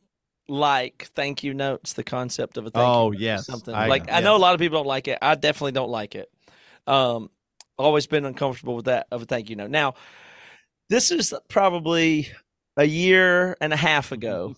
[0.49, 3.47] like thank you notes, the concept of a thank oh, you yes.
[3.47, 3.75] something.
[3.75, 5.19] I, like I know a lot of people don't like it.
[5.21, 6.31] I definitely don't like it.
[6.87, 7.31] Um
[7.79, 9.71] always been uncomfortable with that of a thank you note.
[9.71, 9.95] Now,
[10.89, 12.29] this is probably
[12.81, 14.57] a year and a half ago.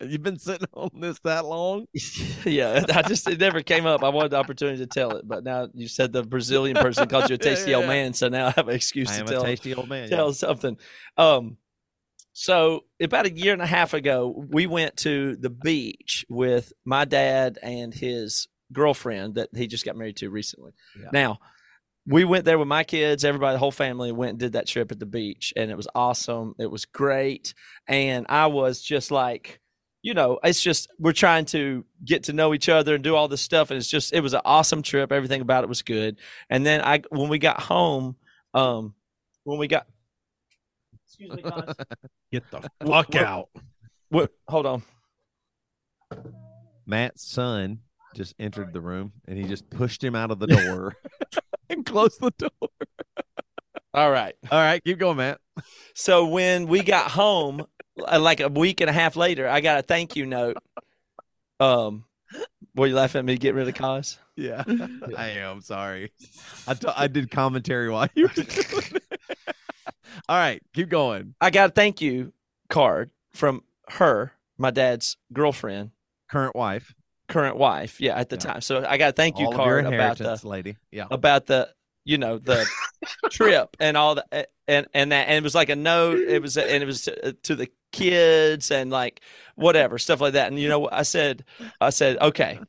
[0.00, 1.86] You've been sitting on this that long?
[2.44, 4.04] yeah, I just it never came up.
[4.04, 7.30] I wanted the opportunity to tell it, but now you said the Brazilian person called
[7.30, 9.24] you a tasty yeah, yeah, old man, so now I have an excuse I to
[9.24, 10.08] tell tasty old man.
[10.08, 10.76] Tell something.
[11.16, 11.56] Um
[12.34, 17.06] so about a year and a half ago, we went to the beach with my
[17.06, 20.72] dad and his girlfriend that he just got married to recently.
[21.00, 21.08] Yeah.
[21.12, 21.38] Now,
[22.06, 24.92] we went there with my kids, everybody, the whole family went and did that trip
[24.92, 26.54] at the beach, and it was awesome.
[26.58, 27.54] It was great,
[27.88, 29.60] and I was just like,
[30.02, 33.28] you know, it's just we're trying to get to know each other and do all
[33.28, 35.10] this stuff, and it's just it was an awesome trip.
[35.12, 36.18] Everything about it was good.
[36.48, 38.16] And then I, when we got home,
[38.54, 38.94] um,
[39.44, 39.86] when we got
[41.18, 41.74] Excuse me, guys.
[42.32, 43.48] Get the fuck what, out.
[44.10, 44.30] What?
[44.48, 44.82] Hold on.
[46.86, 47.78] Matt's son
[48.14, 50.94] just entered the room and he just pushed him out of the door
[51.70, 52.68] and closed the door.
[53.94, 54.34] All right.
[54.50, 55.36] All right, keep going, man.
[55.94, 57.64] So when we got home,
[58.06, 60.58] uh, like a week and a half later, I got a thank you note.
[61.60, 62.04] Um,
[62.74, 63.38] were you laughing at me?
[63.38, 64.18] Get rid of cause.
[64.36, 64.64] Yeah,
[65.16, 66.12] I am sorry.
[66.68, 69.02] I, t- I did commentary while you were doing it.
[70.28, 71.34] All right, keep going.
[71.40, 72.32] I got a thank you
[72.68, 75.92] card from her, my dad's girlfriend,
[76.28, 76.94] Current wife,
[77.28, 78.00] current wife.
[78.00, 78.52] Yeah, at the Yeah.
[78.52, 78.60] time.
[78.60, 80.76] So I got a thank you card about the lady.
[80.90, 81.68] Yeah, about the
[82.04, 82.66] you know the
[83.30, 86.18] trip and all the eh, and and that and it was like a note.
[86.18, 89.20] It was and it was to, eh, to the kids and like
[89.54, 90.48] whatever stuff like that.
[90.48, 91.44] And you know I said?
[91.80, 92.60] I said okay.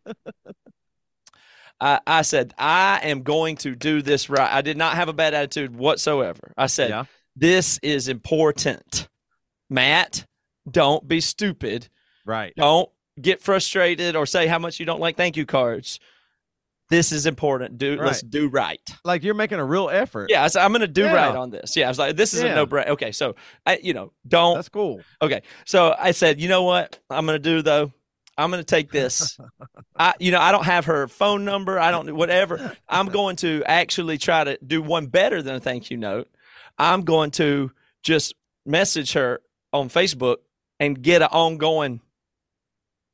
[1.80, 4.52] I, I said I am going to do this right.
[4.52, 6.52] I did not have a bad attitude whatsoever.
[6.58, 9.08] I said yeah, this is important,
[9.70, 10.26] Matt.
[10.70, 11.88] Don't be stupid.
[12.26, 12.54] right.
[12.58, 12.90] Don't
[13.22, 16.00] get frustrated or say how much you don't like thank you cards.
[16.90, 17.78] This is important.
[17.78, 18.80] Do let's do right.
[19.04, 20.30] Like you're making a real effort.
[20.30, 21.14] Yeah, I said, I'm going to do Yeah.
[21.14, 21.76] right on this.
[21.76, 22.88] Yeah, I was like, this is a no brainer.
[22.90, 24.56] Okay, so I, you know, don't.
[24.56, 25.02] that's cool.
[25.22, 27.92] Okay, so I said, you know what, I'm going to do though.
[28.38, 29.38] I'm going to take this.
[30.00, 31.78] I, you know, I don't have her phone number.
[31.80, 32.74] I don't whatever.
[32.88, 36.30] I'm going to actually try to do one better than a thank you note.
[36.78, 37.72] I'm going to
[38.04, 39.42] just message her
[39.74, 40.38] on Facebook
[40.80, 42.00] and get an ongoing,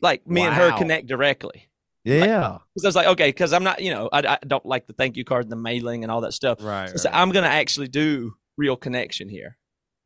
[0.04, 1.70] like me and her connect directly.
[2.06, 4.88] Yeah, Because I was like, okay, because I'm not, you know, I, I don't like
[4.88, 6.58] the thank you card and the mailing and all that stuff.
[6.62, 6.90] right.
[7.00, 7.18] So right.
[7.18, 9.58] I'm going to actually do real connection here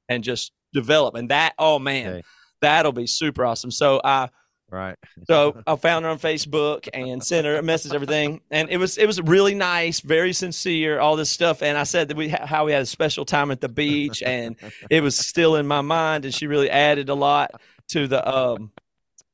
[0.08, 1.16] and just develop.
[1.16, 2.24] And that, oh man, Okay.
[2.62, 3.72] that'll be super awesome.
[3.72, 4.30] So I,
[4.70, 4.96] right.
[5.28, 9.00] so I found her on Facebook and sent her a message, everything, and it was
[9.00, 11.64] it was really nice, very sincere, all this stuff.
[11.64, 14.22] And I said that we ha- how we had a special time at the beach,
[14.22, 14.56] and
[14.92, 18.72] it was still in my mind, and she really added a lot to the um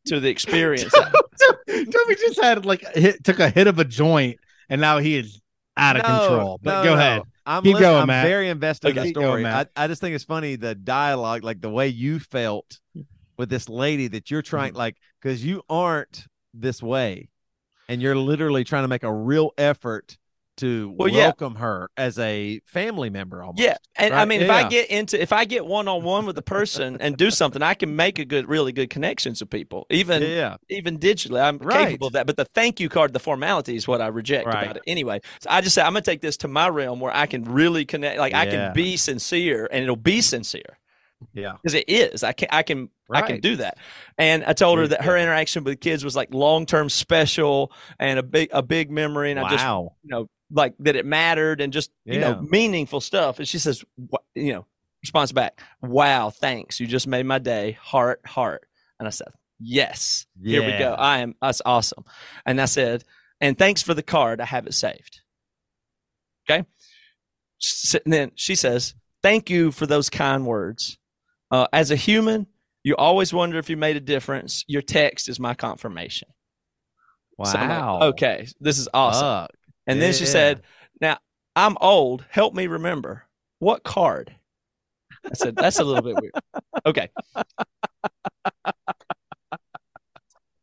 [0.07, 0.93] to the experience.
[1.67, 4.39] Toby just had like hit, took a hit of a joint,
[4.69, 5.41] and now he is
[5.77, 6.59] out of No, control.
[6.61, 6.99] But no, go no.
[6.99, 7.21] ahead.
[7.45, 8.25] I'm, Keep going, I'm Matt.
[8.25, 9.45] very invested in the Keep going, story.
[9.45, 12.79] I, I just think it's funny the dialogue, like the way you felt
[13.37, 14.77] with this lady that you're trying, Mm-hmm.
[14.77, 17.29] like, because you aren't this way,
[17.89, 20.17] and you're literally trying to make a real effort
[20.63, 21.25] to Well, yeah.
[21.25, 23.43] welcome her as a family member.
[23.43, 23.61] Almost.
[23.61, 24.49] Yeah, and I Right, mean, if.
[24.49, 27.61] I get into if I get one on one with a person and do something,
[27.61, 30.55] I can make a good, really good connections with people, even yeah, yeah.
[30.69, 31.41] even digitally.
[31.41, 31.87] I'm Right.
[31.89, 32.25] capable of that.
[32.27, 34.63] But the thank you card, the formality is what I reject Right.
[34.63, 34.83] about it.
[34.87, 37.43] Anyway, so I just say I'm gonna take this to my realm where I can
[37.43, 38.19] really connect.
[38.19, 40.79] Like I can be sincere, and it'll be sincere
[41.33, 41.53] yeah.
[41.53, 42.23] because it is.
[42.23, 43.77] I can I can I can do that.
[44.17, 48.19] And I told her that her interaction with kids was like long term special and
[48.19, 49.31] a big a big memory.
[49.31, 53.39] And I just you know, like that it mattered and just, you know, meaningful stuff.
[53.39, 54.65] And she says, "Wha- you know,
[55.01, 56.79] response back, wow, thanks.
[56.79, 57.77] You just made my day.
[57.81, 58.65] Heart, heart.
[58.99, 59.27] And I said,
[59.59, 60.93] yes, here we go.
[60.93, 62.05] I am, that's awesome.
[62.45, 63.03] And I said,
[63.41, 64.39] and thanks for the card.
[64.39, 65.19] I have it saved.
[66.49, 66.65] Okay.
[68.05, 70.97] And then she says, thank you for those kind words.
[71.51, 72.47] Uh, as a human,
[72.83, 74.63] you always wonder if you made a difference.
[74.67, 76.29] Your text is my confirmation.
[77.37, 77.45] Wow.
[77.45, 77.69] So like,
[78.09, 79.21] okay, this is awesome.
[79.47, 79.51] Fuck.
[79.87, 80.61] And then she said,
[81.01, 81.17] Now,
[81.55, 82.25] I'm old.
[82.29, 83.25] Help me remember.
[83.59, 84.35] What card?
[85.25, 86.33] I said, That's a little bit weird.
[86.85, 87.09] Okay.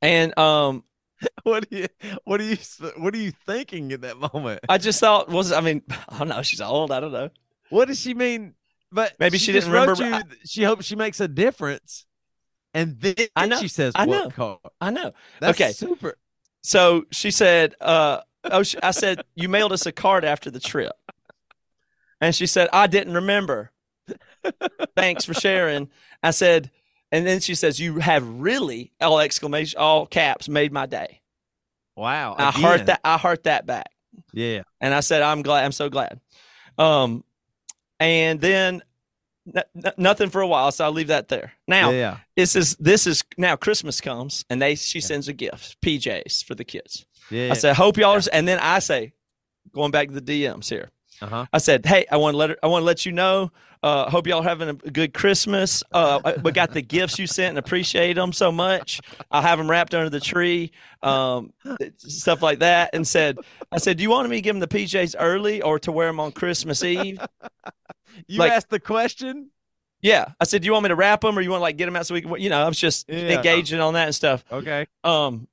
[0.03, 0.85] And um,
[1.43, 1.87] what are you
[2.25, 2.57] what are you
[2.97, 4.61] what are you thinking in that moment?
[4.69, 6.43] I just thought, was I mean, I don't know.
[6.43, 6.91] She's old.
[6.93, 7.31] I don't know.
[7.69, 8.55] What does she mean?
[8.93, 12.07] But Maybe she just didn't remember- You, she hopes she makes a difference,
[12.75, 14.31] and then I know, she says, I "What know.
[14.31, 15.13] card?" I know.
[15.39, 15.71] That's Okay.
[15.73, 16.17] super.
[16.65, 20.61] So she said, uh, oh, she, I said, you mailed us a card after the
[20.61, 20.92] trip.
[22.20, 23.70] And she said, I didn't remember.
[24.96, 25.88] Thanks for sharing.
[26.22, 26.70] I said,
[27.12, 31.20] and then she says, you have really, all exclamation, all caps, made my day.
[31.96, 32.37] Wow.
[32.38, 33.00] I heart that.
[33.05, 33.90] I heart that back.
[34.33, 34.62] Yeah.
[34.81, 35.64] And I said, I'm glad.
[35.64, 36.20] I'm so glad.
[36.79, 37.24] Um,
[37.98, 38.83] and then
[39.55, 40.73] n- nothing for a while.
[40.73, 41.53] So I'll leave that there.
[41.67, 42.19] Now, yeah.
[42.37, 46.55] this is, this is now Christmas comes and they, she sends a gift, PJs for
[46.55, 47.07] the kids.
[47.31, 47.51] Yeah.
[47.51, 49.13] I said, hope y'all and then I say,
[49.73, 50.91] going back to the DMs here.
[51.23, 51.47] Uh huh.
[51.53, 53.51] I said, hey, I want to let her, I want to let you know.
[53.83, 55.83] Uh, hope y'all having a good Christmas.
[55.91, 59.01] Uh, we got the gifts you sent and appreciate them so much.
[59.31, 60.71] I'll have them wrapped under the tree,
[61.03, 61.55] um,
[61.97, 62.91] stuff like that.
[62.93, 63.39] And said,
[63.73, 66.09] I said, do you want me to give them the PJs early or to wear
[66.09, 67.19] them on Christmas Eve?
[68.27, 69.51] You Like- asked the question.
[70.03, 71.77] Yeah, I said, do you want me to wrap them or you want to like
[71.77, 73.37] get them out so we can, you know, I was just Yeah.
[73.39, 74.45] engaging on that and stuff.
[74.51, 74.87] Okay.
[75.05, 75.47] Um,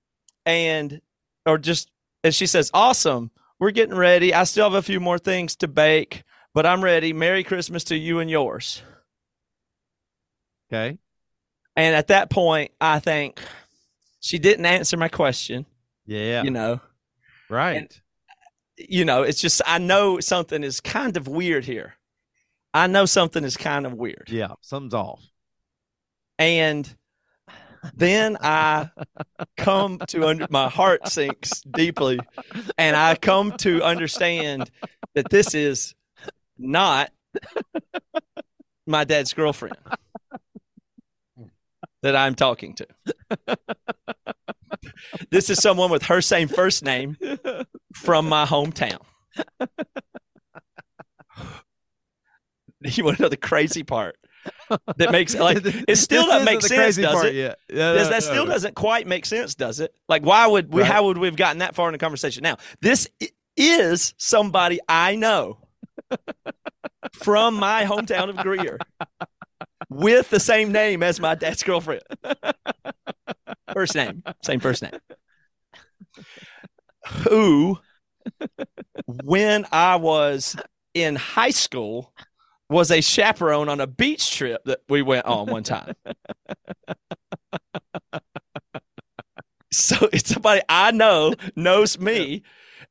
[0.45, 1.01] and
[1.45, 1.89] or just
[2.23, 4.33] and she says, "Awesome, we're getting ready.
[4.33, 7.13] I still have a few more things to bake, but I'm ready.
[7.13, 8.81] Merry Christmas to you and yours."
[10.71, 10.97] Okay.
[11.75, 13.41] And at that point, I think
[14.19, 15.65] she didn't answer my question.
[16.05, 16.43] Yeah.
[16.43, 16.81] You know,
[17.49, 17.77] right.
[17.77, 18.01] and-
[18.77, 21.95] you know, it's just I know something is kind of weird here.
[22.73, 24.27] I know something is kind of weird.
[24.27, 25.21] Yeah, something's off.
[26.37, 26.87] And
[27.93, 28.89] then I
[29.57, 32.19] come to under my heart sinks deeply,
[32.77, 34.69] and I come to understand
[35.15, 35.95] that this is
[36.57, 37.11] not
[38.85, 39.77] my dad's girlfriend
[42.03, 42.87] that I'm talking to.
[45.29, 47.17] this is someone with her same first name
[47.93, 49.01] from my hometown.
[52.81, 54.17] You want to know the crazy part?
[54.97, 57.35] That makes like it still doesn't make sense, does it?
[57.35, 59.93] Yeah, does that still doesn't quite make sense, does it?
[60.09, 60.81] Like, why would we?
[60.81, 60.91] Right.
[60.91, 62.43] How would we have gotten that far in the conversation?
[62.43, 63.07] Now, this
[63.55, 65.59] is somebody I know
[67.13, 68.77] from my hometown of Greer
[69.89, 72.03] with the same name as my dad's girlfriend.
[73.73, 74.99] First name, same first name.
[77.23, 77.79] Who,
[79.05, 80.55] when I was
[80.93, 82.13] in high school,
[82.69, 85.93] was a chaperone on a beach trip that we went on one time.
[89.71, 92.43] so it's somebody I know knows me.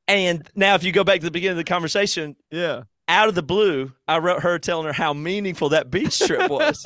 [0.09, 2.83] And now, if you go back to the beginning of the conversation, Yeah.
[3.09, 6.85] out of the blue, I wrote her telling her how meaningful that beach trip was.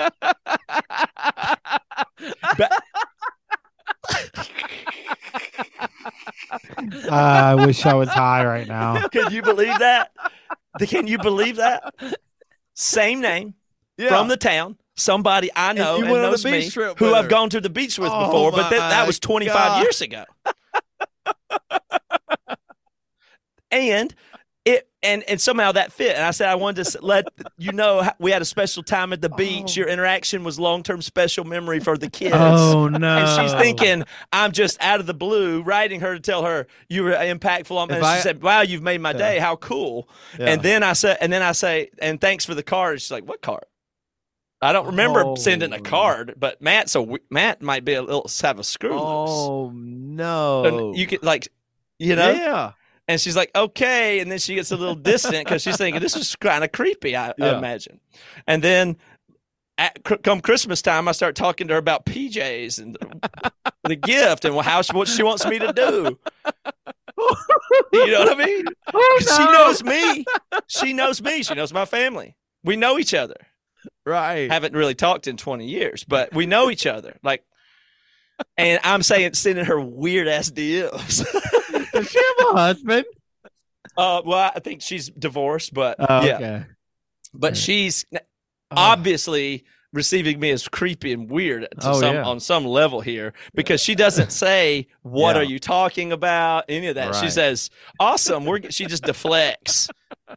[2.57, 2.83] But-
[7.11, 9.09] I wish I was high right now.
[9.09, 10.11] Can you believe that?
[10.89, 11.95] Can you believe that?
[12.81, 13.53] Same name
[13.99, 14.09] yeah.
[14.09, 16.67] from the town, somebody I know and, went on a knows me,
[16.97, 19.83] who I've gone to the beach with Oh before, but that, that was 25 God.
[19.83, 20.25] years ago.
[23.71, 24.15] and
[24.67, 26.15] it and and somehow that fit.
[26.17, 27.25] And I said I wanted to let
[27.57, 29.71] you know we had a special time at the beach.
[29.71, 29.81] Oh.
[29.81, 32.35] Your interaction was long term special memory for the kids.
[32.37, 33.19] Oh no!
[33.19, 37.05] And she's thinking, I'm just out of the blue writing her to tell her you
[37.05, 37.95] were impactful on me.
[37.97, 39.19] If And she I- said, Wow, you've made my Yeah.
[39.19, 39.39] day.
[39.39, 40.09] How cool.
[40.39, 40.51] Yeah.
[40.51, 43.01] And then I said, and then I say, and thanks for the card.
[43.01, 43.65] She's like, What card?
[44.63, 45.81] I don't remember sending a Oh.
[45.81, 49.01] card, but Matt, so Matt might be a little have a screw loose.
[49.01, 50.65] Oh no!
[50.67, 51.49] And you could like,
[51.99, 52.73] you know, Yeah.
[53.09, 54.21] And she's like, okay.
[54.21, 57.17] And then she gets a little distant because she's thinking this is kind of creepy,
[57.17, 58.01] I, I imagine.
[58.47, 58.97] And then
[59.79, 62.97] at, come Christmas time, I start talking to her about PJs and
[63.85, 66.19] the gift and how she, what she wants me to do.
[67.93, 68.65] You know what I mean?
[68.95, 70.25] Oh, 'Cause She knows me.
[70.69, 71.43] She knows me.
[71.43, 72.37] She knows my family.
[72.65, 73.37] We know each other.
[74.07, 74.51] Right.
[74.51, 77.17] Haven't really talked in 20 years, but we know each other.
[77.23, 77.45] Like,
[78.57, 81.25] and I'm saying, sending her weird ass DMs.
[81.93, 83.05] Does she have a husband?
[83.97, 86.35] uh, well, I think she's divorced, but Oh, yeah.
[86.37, 86.65] okay.
[87.35, 87.57] but Right.
[87.57, 88.19] she's Oh.
[88.77, 92.23] obviously receiving me as creepy and weird to Oh, some, yeah.
[92.23, 95.43] on some level here because she doesn't say what Yeah.
[95.43, 99.89] are you talking about any of that she says awesome we're she just deflects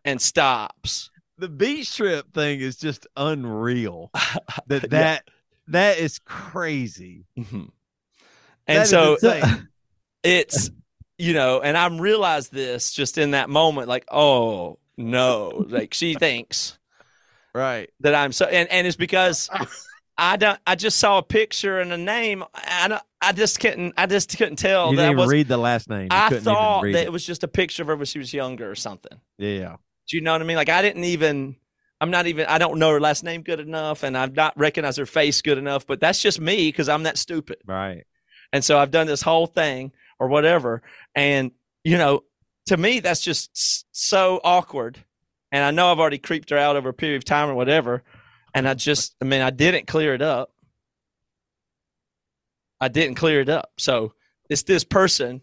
[0.04, 4.10] and stops the beach trip thing is just unreal.
[4.68, 4.88] That Yeah.
[4.90, 5.28] that
[5.68, 7.26] that is crazy.
[7.38, 7.70] Mhm.
[8.68, 9.18] And is so
[10.24, 10.72] it's
[11.18, 16.14] you know and i'm realized this just in that moment like oh no like she
[16.14, 16.78] thinks
[17.54, 17.90] right.
[18.02, 19.50] that I'm so and, and it's because
[20.18, 23.94] I don't I just saw a picture and a name I don't, I just couldn't
[23.98, 26.04] I just couldn't tell you that didn't even was read the last name.
[26.04, 27.08] You I thought read that it.
[27.08, 29.20] it was just a picture of her when she was younger or something.
[29.38, 29.78] Yeah.
[30.10, 30.58] Do you know what I mean?
[30.58, 31.56] Like I didn't even
[32.02, 34.98] I'm not even I don't know her last name good enough and I've not recognized
[34.98, 37.58] her face good enough, but that's just me because I'm that stupid.
[37.66, 38.06] Right.
[38.52, 40.82] And so I've done this whole thing or whatever.
[41.16, 41.52] And,
[41.84, 42.24] you know,
[42.68, 45.04] to me, that's just so awkward.
[45.52, 48.04] And I know I've already creeped her out over a period of time or whatever.
[48.54, 50.52] And I just, I mean, I didn't clear it up.
[52.80, 53.72] I didn't clear it up.
[53.78, 54.14] So
[54.50, 55.42] it's this person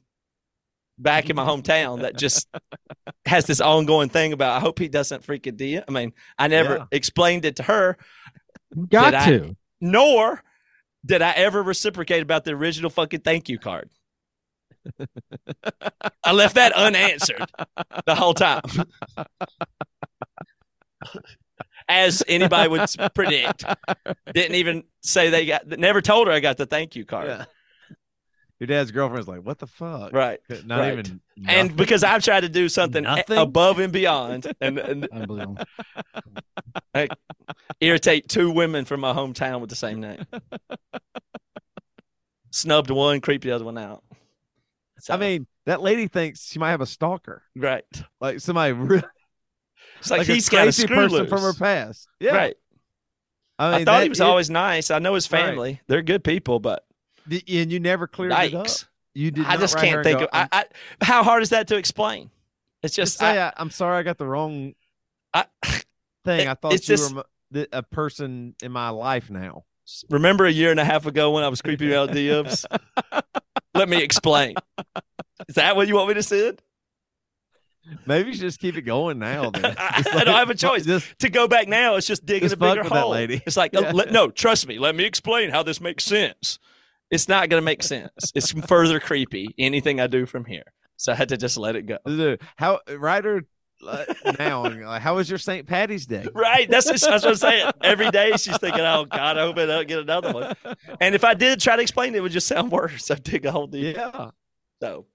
[0.99, 2.47] back in my hometown that just
[3.27, 5.85] has this ongoing thing about, I hope he doesn't freak freaking DM.
[5.89, 6.85] I mean, I never Yeah.
[6.93, 7.97] explained it to her
[8.89, 9.57] Got Did I- to.
[9.81, 10.43] nor
[11.05, 13.89] did I ever reciprocate about the original fucking thank you card.
[16.25, 17.51] I left that unanswered
[18.07, 18.63] the whole time.
[21.89, 23.65] As anybody would predict.
[24.33, 27.29] Didn't even say they got never told her I got the thank you card.
[27.29, 27.45] Yeah.
[28.61, 30.13] Your dad's girlfriend's like, what the fuck?
[30.13, 30.39] Right.
[30.67, 30.93] Not right.
[30.93, 31.23] even.
[31.49, 33.39] And because I've tried to do something Nothing?
[33.39, 35.57] above and beyond and, and Unbelievable.
[37.81, 40.27] irritate two women from my hometown with the same name.
[42.51, 44.05] Snubbed one, creeped the other one out.
[45.01, 47.85] So, I mean, that lady thinks she might have a stalker, right.
[48.21, 49.03] like somebody really,
[49.99, 51.29] It's like, like, he's a got a screw person loose.
[51.29, 52.09] from her past.
[52.21, 52.35] Yeah.
[52.37, 52.57] Right.
[53.59, 54.91] I, I thought he was is- always nice.
[54.91, 55.45] I know his Right.
[55.45, 55.81] family.
[55.89, 56.85] They're good people, but
[57.31, 58.67] and you never cleared it up.
[59.15, 59.45] You did.
[59.45, 60.65] I just can't think go, of I, I,
[61.05, 62.31] how hard is that to explain?
[62.83, 64.73] It's Just just say, I, uh, I, am sorry, I got the wrong.
[65.35, 65.45] I,
[66.25, 66.49] thing.
[66.49, 67.25] I thought you just- were
[67.73, 69.65] a person in my life now.
[70.11, 72.65] Remember a year and a half ago when I was creeping out DMs?
[73.75, 74.55] Let me explain.
[75.49, 76.53] Is that what you want me to say?
[78.07, 79.51] Maybe you should just keep it going now.
[79.51, 79.65] Then.
[79.79, 80.85] I- Just I don't have a choice.
[80.85, 83.11] Just To go back now, it's just digging a bigger fuck with that hole.
[83.11, 83.43] lady.
[83.47, 83.93] It's like, uh, Yeah.
[83.93, 84.79] let- no, trust me.
[84.79, 86.59] Let me explain how this makes sense.
[87.11, 88.11] It's not going to make sense.
[88.35, 89.55] It's further creepy.
[89.59, 90.63] Anything I do from here,
[90.97, 92.37] so I had to just let it go.
[92.57, 93.47] How Ryder
[93.87, 94.05] uh,
[94.39, 94.63] now?
[94.63, 95.67] like, how was your St.
[95.67, 96.27] Patty's Day?
[96.35, 96.69] Right.
[96.71, 97.71] That's, that's what I'm saying.
[97.83, 100.55] Every day she's thinking, oh, God, I hope I don't get another one.
[101.01, 103.11] And if I did try to explain it, it would just sound worse.
[103.11, 103.97] I dig a whole deep.
[103.97, 104.31] Yeah,
[104.81, 105.07] So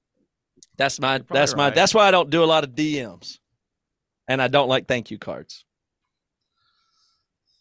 [0.78, 1.76] that's my that's my right.
[1.76, 3.40] that's why I don't do a lot of DMs.
[4.28, 5.64] And I don't like thank you cards.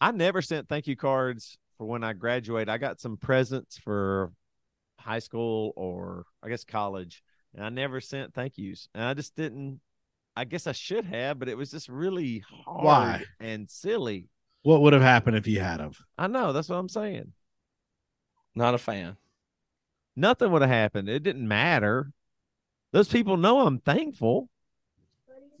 [0.01, 2.69] I never sent thank you cards for when I graduated.
[2.69, 4.31] I got some presents for
[4.99, 8.89] high school or I guess college, and I never sent thank yous.
[8.93, 9.79] And I just didn't.
[10.35, 13.23] I guess I should have, but it was just really hard Why?
[13.39, 14.29] and silly.
[14.63, 15.97] What would have happened if you had of?
[16.17, 17.31] I know that's what I'm saying.
[18.55, 19.17] Not a fan.
[20.15, 21.09] Nothing would have happened.
[21.09, 22.11] It didn't matter.
[22.91, 24.49] Those people know I'm thankful.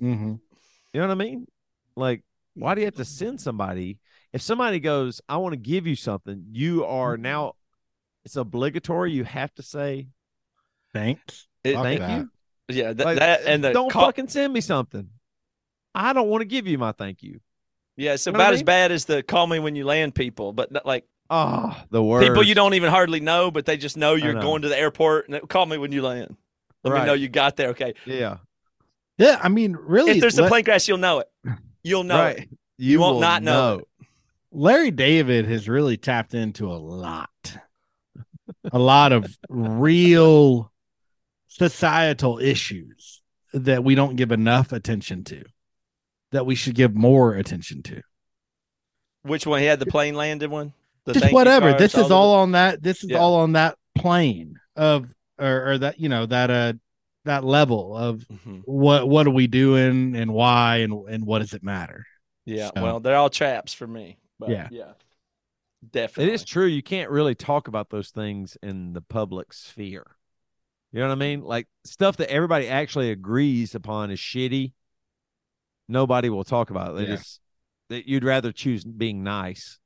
[0.01, 0.35] Mm-hmm.
[0.93, 1.47] You know what I mean?
[1.95, 2.23] Like,
[2.53, 3.99] why do you have to send somebody?
[4.33, 7.53] If somebody goes, I want to give you something, you are now,
[8.23, 9.11] it's obligatory.
[9.11, 10.07] You have to say,
[10.93, 11.47] Thanks.
[11.63, 12.19] It- thank that.
[12.19, 12.29] you.
[12.69, 15.09] Yeah, th- Like, that and the don't call- fucking send me something.
[15.93, 17.39] I don't want to give you my thank you.
[17.95, 19.85] yeah, it's You know what I about as bad as the call me when you
[19.85, 22.27] land people, but not like Oh, the worst.
[22.27, 24.41] people you don't even hardly know, but they just know you're know.
[24.41, 26.35] going to the airport and they- call me when you land.
[26.83, 27.01] Let Right.
[27.01, 27.69] me know you got there.
[27.69, 27.93] Okay.
[28.05, 28.37] Yeah.
[29.17, 31.29] Yeah, I mean, really, if there's a let- plane crash, you'll know it.
[31.83, 32.39] You'll know right.
[32.39, 32.49] it.
[32.77, 33.87] You won't not know it.
[34.51, 37.29] Larry David has really tapped into a lot,
[38.71, 40.71] a lot of real
[41.57, 43.21] societal issues
[43.53, 45.43] that we don't give enough attention to,
[46.31, 48.01] that we should give more attention to.
[49.23, 49.59] Which one?
[49.61, 50.73] He had the plane landed one?
[51.05, 51.69] The Just whatever.
[51.71, 52.81] cards, This is all on that.
[52.83, 53.17] This is Yeah.
[53.17, 56.73] all on that plane of, or, or that you know that uh
[57.25, 58.61] that level of Mhm.
[58.65, 62.05] what what are we doing and why and and what does it matter?
[62.45, 62.67] Yeah.
[62.75, 64.17] So- Well, they're all traps for me.
[64.39, 64.67] But Yeah.
[64.71, 64.93] Yeah.
[65.91, 66.31] Definitely.
[66.31, 66.65] It is true.
[66.65, 70.14] You can't really talk about those things in the public sphere.
[70.95, 71.41] You know what I mean?
[71.41, 74.71] Like stuff that everybody actually agrees upon is shitty.
[75.89, 76.93] Nobody will talk about it.
[76.95, 77.15] They Yeah.
[77.17, 77.41] just
[77.89, 79.77] that you'd rather choose being nice.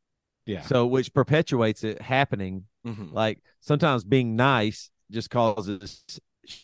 [0.45, 0.61] Yeah.
[0.61, 2.65] So which perpetuates it happening.
[2.85, 3.11] Mhm.
[3.11, 6.05] Like sometimes being nice just causes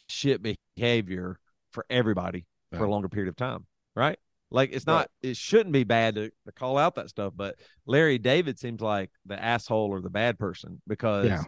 [0.07, 0.43] shit
[0.77, 1.39] behavior
[1.71, 3.65] for everybody for a longer period of time.
[3.95, 4.19] Right?
[4.51, 4.93] Like it's Right.
[4.93, 7.55] not it shouldn't be bad to, to call out that stuff, but
[7.87, 11.43] Larry David seems like the asshole or the bad person because Yeah.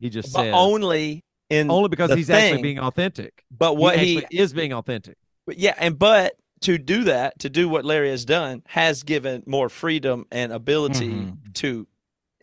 [0.00, 3.44] he just But said only in only because he's thing, actually being authentic.
[3.50, 5.16] But what he, actually is being authentic.
[5.46, 9.42] But yeah, and but to do that, to do what Larry has done, has given
[9.46, 11.54] more freedom and ability Mhm.
[11.54, 11.86] to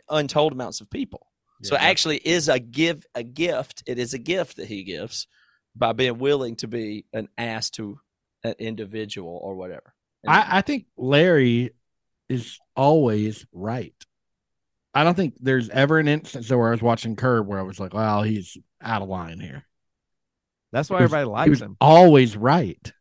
[0.10, 1.28] untold amounts of people.
[1.64, 3.82] so actually is a give a gift.
[3.88, 5.26] It is a gift that he gives
[5.76, 8.00] by being willing to be an ass to
[8.44, 9.96] an individual or whatever.
[10.28, 11.72] I, I think Larry
[12.30, 13.96] is always right.
[14.94, 17.80] I don't think there's ever an instance where I was watching Curb where I was
[17.80, 19.66] like, "Wow, he's out of line here."
[20.72, 21.78] That's why was- everybody likes him.
[21.82, 22.92] always right.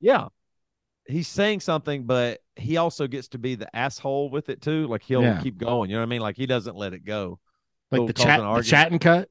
[0.00, 0.28] Yeah.
[1.06, 4.86] He's saying something, but he also gets to be the asshole with it too.
[4.86, 5.40] Like he'll Yeah.
[5.42, 5.90] keep going.
[5.90, 6.20] You know what I mean?
[6.20, 7.38] Like he doesn't let it go.
[7.90, 9.28] Like He'll the chat, an the chat and cut.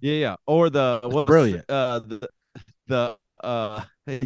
[0.00, 0.36] Yeah, yeah.
[0.46, 1.64] Or the what's brilliant.
[1.68, 2.28] Uh, the
[2.86, 4.20] the uh, he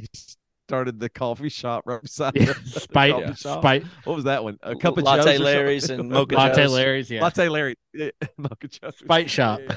[0.69, 3.61] started the coffee shop right beside Yeah, the spite, coffee shop.
[3.63, 4.59] spite, What was that one?
[4.63, 5.41] A cup of Latte Joe's?
[5.41, 6.73] Larry's and Mocha latte Joe's.
[6.73, 7.11] Larry's.
[7.11, 8.99] Yeah, Latte Larry, Yeah, Mocha Joe's.
[8.99, 9.61] Spite shop.
[9.63, 9.77] Yeah.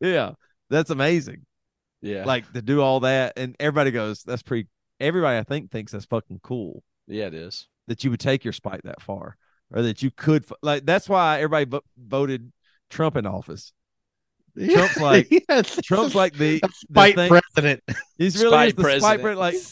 [0.00, 0.32] Yeah,
[0.70, 1.44] that's amazing.
[2.00, 2.24] Yeah.
[2.24, 4.68] Like to do all that, and everybody goes, "That's pretty."
[5.00, 7.68] Everybody, I think, thinks that's fucking cool yeah, it is.
[7.86, 9.36] that you would take your spite that far,
[9.72, 10.44] or that you could.
[10.62, 12.52] Like that's why everybody vo- voted
[12.90, 13.72] Trump in office.
[14.58, 17.82] Trump's like- yes, Trump's like the, spite thing- president.
[18.16, 19.38] He's really Spite is the spite president.
[19.38, 19.54] like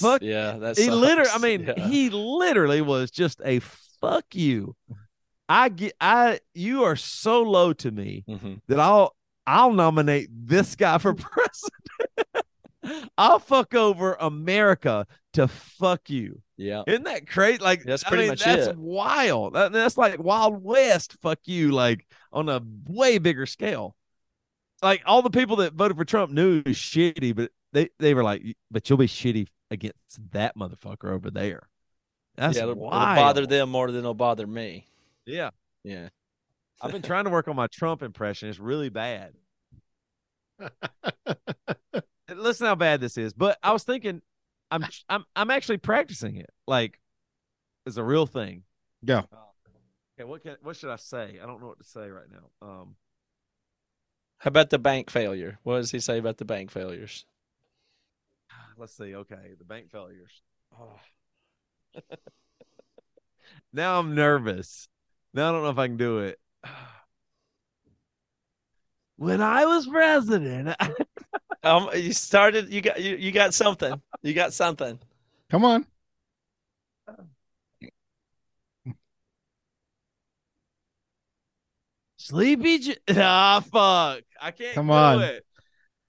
[0.00, 0.22] fuck.
[0.22, 1.30] Yeah, that's he literally.
[1.32, 1.88] I mean, yeah.
[1.88, 3.60] he literally was just a
[4.00, 4.76] fuck you.
[5.48, 5.92] I get.
[6.00, 8.60] I you are so low to me Mhm.
[8.68, 9.14] that I'll
[9.46, 11.14] I'll nominate this guy for
[12.82, 13.06] president.
[13.16, 16.42] I'll fuck over America to fuck you.
[16.56, 16.82] Yeah.
[16.86, 17.58] Isn't that crazy?
[17.58, 18.76] Like That's I pretty mean, much that's it.
[18.76, 19.54] wild.
[19.54, 21.16] That- that's like Wild West.
[21.22, 21.70] Fuck you.
[21.72, 23.96] Like on a way bigger scale.
[24.82, 28.12] Like all the people that voted for Trump knew he was shitty, but they they
[28.12, 29.96] were like, but you'll be shitty against
[30.32, 31.68] that motherfucker over there.
[32.36, 34.86] That's yeah, it'll, it'll bother them more than it'll bother me.
[35.24, 35.50] Yeah,
[35.84, 36.08] Yeah.
[36.80, 38.48] I've been trying to work on my Trump impression.
[38.48, 39.34] It's really bad.
[42.34, 43.32] Listen how bad this is.
[43.32, 44.22] But I was thinking,
[44.70, 46.50] I'm I'm I'm actually practicing it.
[46.66, 47.00] Like
[47.86, 48.64] it's a real thing.
[49.02, 49.22] Yeah.
[50.18, 51.38] Okay, what can what should I say?
[51.42, 52.66] I don't know what to say right now.
[52.66, 52.96] Um,
[54.38, 55.58] How about the bank failure?
[55.62, 57.24] What does he say about the bank failures?
[58.78, 59.14] let's see.
[59.14, 60.42] Okay, the bank failures.
[60.78, 60.98] Oh.
[63.72, 64.88] now I'm nervous.
[65.32, 66.38] Now I don't know if I can do it.
[69.16, 70.74] When I was president,
[71.62, 72.72] um, you started.
[72.72, 74.02] You got you, you got something.
[74.22, 74.98] You got something.
[75.50, 75.86] Come on.
[82.16, 82.78] Sleepy.
[82.78, 84.24] J- ah, fuck!
[84.40, 84.74] I can't.
[84.74, 85.22] Come do on.
[85.22, 85.44] it.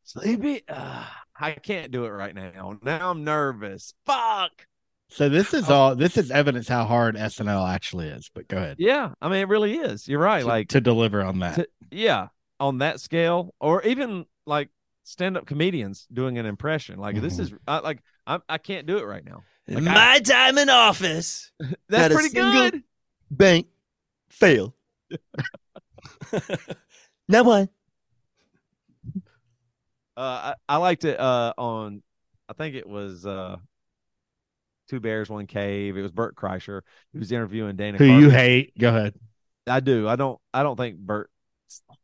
[0.04, 0.64] Sleepy.
[0.70, 2.80] Ah, I can't do it right now.
[2.82, 3.94] Now I'm nervous.
[4.06, 4.66] Fuck.
[5.10, 5.96] So this is all.
[5.96, 8.30] This is evidence how hard SNL actually is.
[8.34, 8.78] But go ahead.
[8.80, 10.08] Yeah, I mean it really is.
[10.08, 10.42] You're right.
[10.42, 11.56] To- Like to deliver on that.
[11.56, 12.28] to- yeah,
[12.60, 14.70] on that scale, or even like
[15.04, 17.00] stand-up comedians doing an impression.
[17.00, 17.42] Like this Mhm.
[17.42, 19.44] is I, like I I can't do it right now.
[19.68, 21.52] Like, My time in office.
[21.90, 22.84] That's Not a pretty good.
[23.32, 23.68] Bank
[24.30, 24.76] fail.
[27.28, 27.70] no one.
[30.18, 32.02] Uh, I, I liked it uh, on,
[32.48, 33.58] I think it was uh,
[34.88, 35.98] Two Bears, One Cave.
[35.98, 36.82] It was Bert Kreischer.
[37.12, 37.98] He was interviewing Dana.
[37.98, 38.78] Who you hate?
[38.78, 39.16] Go ahead.
[39.68, 40.08] I do.
[40.08, 40.40] I don't.
[40.54, 41.30] I don't think Bert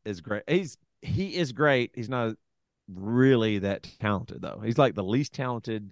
[0.06, 0.44] is great.
[0.48, 1.92] He's he is great.
[1.96, 2.36] He's not
[2.94, 4.62] really that talented though.
[4.64, 5.92] He's like the least talented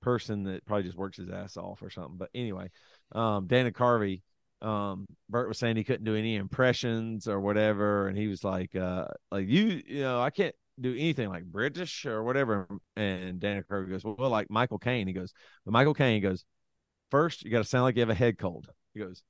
[0.00, 2.16] person that probably just works his ass off or something.
[2.16, 2.70] But anyway,
[3.12, 4.22] um, Dana Carvey.
[4.62, 8.76] Um, Bert was saying he couldn't do any impressions or whatever, and he was like,
[8.76, 12.68] uh, like you, you know, I can't do anything like British or whatever.
[12.96, 15.06] And Dana Carvey goes, well, like Michael Caine.
[15.06, 15.32] He goes,
[15.64, 16.44] but Michael Caine goes,
[17.10, 18.68] first you got to sound like you have a head cold.
[18.94, 19.22] He goes,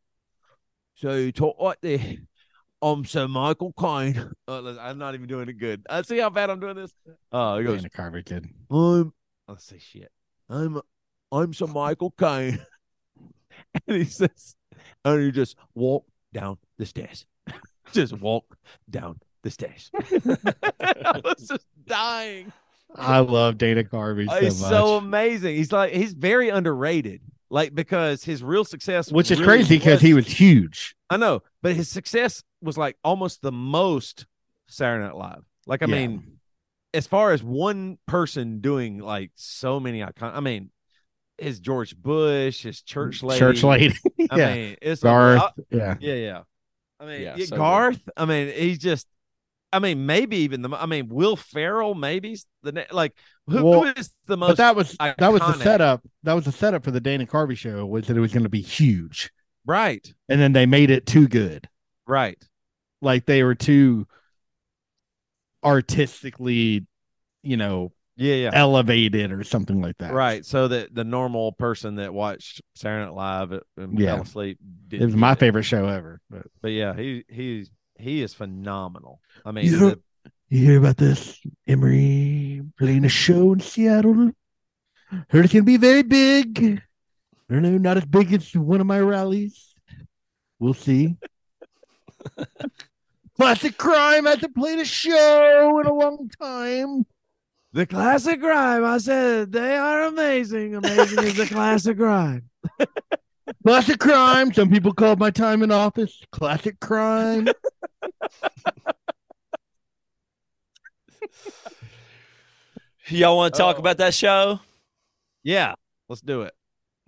[0.95, 2.19] so you talk like this.
[2.83, 4.31] I'm Sir Michael Caine.
[4.49, 5.85] Uh, I'm not even doing it good.
[5.89, 6.93] I see how bad I'm doing this.
[7.31, 8.49] Uh, he goes, Dana Carvey kid.
[8.71, 9.13] I'm.
[9.47, 10.11] Let's say shit.
[10.49, 10.81] I'm.
[11.31, 12.59] I'm Sir Michael Caine.
[13.87, 14.57] and he says,
[15.05, 17.27] and you just walk down the stairs.
[17.93, 18.57] just walk
[18.89, 19.91] down the stairs.
[20.80, 22.53] I was just dying.
[22.95, 24.70] I love Dana Carvey so He's much.
[24.70, 25.57] so amazing.
[25.57, 27.20] He's like he's very underrated.
[27.53, 30.95] Like because his real success, which is really crazy because he was huge.
[31.09, 34.26] I know, but his success was like almost the most
[34.68, 35.43] Saturday Night Live.
[35.66, 36.07] Like I Yeah.
[36.07, 36.38] mean,
[36.95, 40.70] as far as one person doing like so many icon, I mean,
[41.38, 43.97] his George Bush, his church mm, lady, Church lady.
[44.30, 44.55] I yeah.
[44.55, 45.41] mean, it's Garth.
[45.43, 45.97] I- yeah.
[46.01, 46.43] yeah, yeah.
[47.01, 47.59] I mean, Yeah, yeah, so good.
[47.59, 48.09] Garth.
[48.16, 49.07] I mean, he's just.
[49.73, 50.71] I mean, maybe even the.
[50.71, 51.95] I mean, Will Ferrell.
[51.95, 53.14] Maybe the like
[53.47, 54.49] who, Well, who is the most.
[54.49, 56.05] But that was that was the setup.
[56.25, 58.49] That was the setup for the Dana Carvey show was that it was going to
[58.49, 59.31] be huge,
[59.66, 61.68] right, and then they made it too good.
[62.07, 62.43] right.
[63.03, 64.07] Like they were too
[65.64, 66.87] artistically,
[67.43, 68.51] you know, Yeah, yeah.
[68.53, 70.12] elevated or something like that.
[70.12, 70.45] Right.
[70.45, 74.14] So that the normal person that watched Saturday Night Live and Yeah.
[74.16, 74.59] fell asleep.
[74.91, 76.21] It was my favorite show ever.
[76.31, 77.71] But But yeah, he he's
[78.01, 79.21] he is phenomenal.
[79.45, 80.01] I mean, You the-
[80.49, 81.41] you hear about this?
[81.69, 84.33] Emery playing a show in Seattle.
[85.29, 86.83] Heard it's gonna be very big.
[87.49, 89.75] I don't know, not as big as one of my rallies.
[90.59, 91.17] We'll see.
[93.37, 97.07] Classic crime hasn't played a show in a long time.
[97.73, 98.85] the classic crime.
[98.85, 100.75] I said they are amazing.
[100.75, 102.51] Amazing is the classic crime.
[103.67, 104.53] Classic crime.
[104.53, 107.49] Some people call my time in office classic crime.
[113.09, 113.81] Y'all want to talk Oh.
[113.81, 114.61] about that show?
[115.43, 115.75] Yeah,
[116.09, 116.55] let's do it.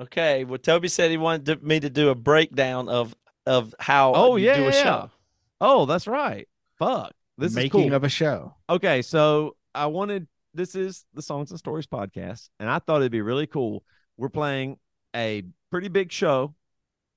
[0.00, 0.44] Okay.
[0.44, 3.14] Well, Toby said he wanted to, me to do a breakdown of
[3.46, 5.10] of how Oh, you yeah, do a yeah, show.
[5.60, 6.48] Oh, that's right.
[6.78, 7.12] Fuck.
[7.38, 7.94] This Making is cool.
[7.94, 8.54] of a show.
[8.68, 13.12] okay, so I wanted this is the Songs and Stories podcast, and I thought it'd
[13.12, 13.84] be really cool.
[14.16, 14.78] We're playing
[15.14, 16.54] a pretty big show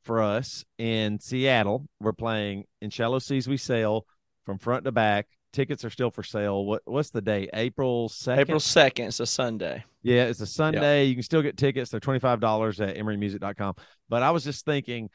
[0.04, 1.86] for us in Seattle.
[2.00, 4.08] We're playing in Shallow Seas We Sail
[4.46, 5.28] from front to back.
[5.52, 6.66] Tickets are still for sale.
[6.66, 7.50] What what's the date?
[7.54, 8.40] April second.
[8.40, 9.08] April second.
[9.08, 9.84] It's a Sunday.
[10.04, 11.04] Yeah, it's a Sunday.
[11.04, 11.92] You can still get tickets.
[11.92, 13.76] They're $25 at emerymusic.com.
[14.08, 15.10] But I was just thinking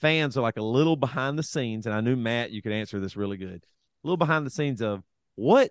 [0.00, 3.00] fans are like a little behind the scenes, and I knew Matt, you could answer
[3.00, 3.64] this really good.
[3.64, 5.02] A little behind the scenes of
[5.34, 5.70] what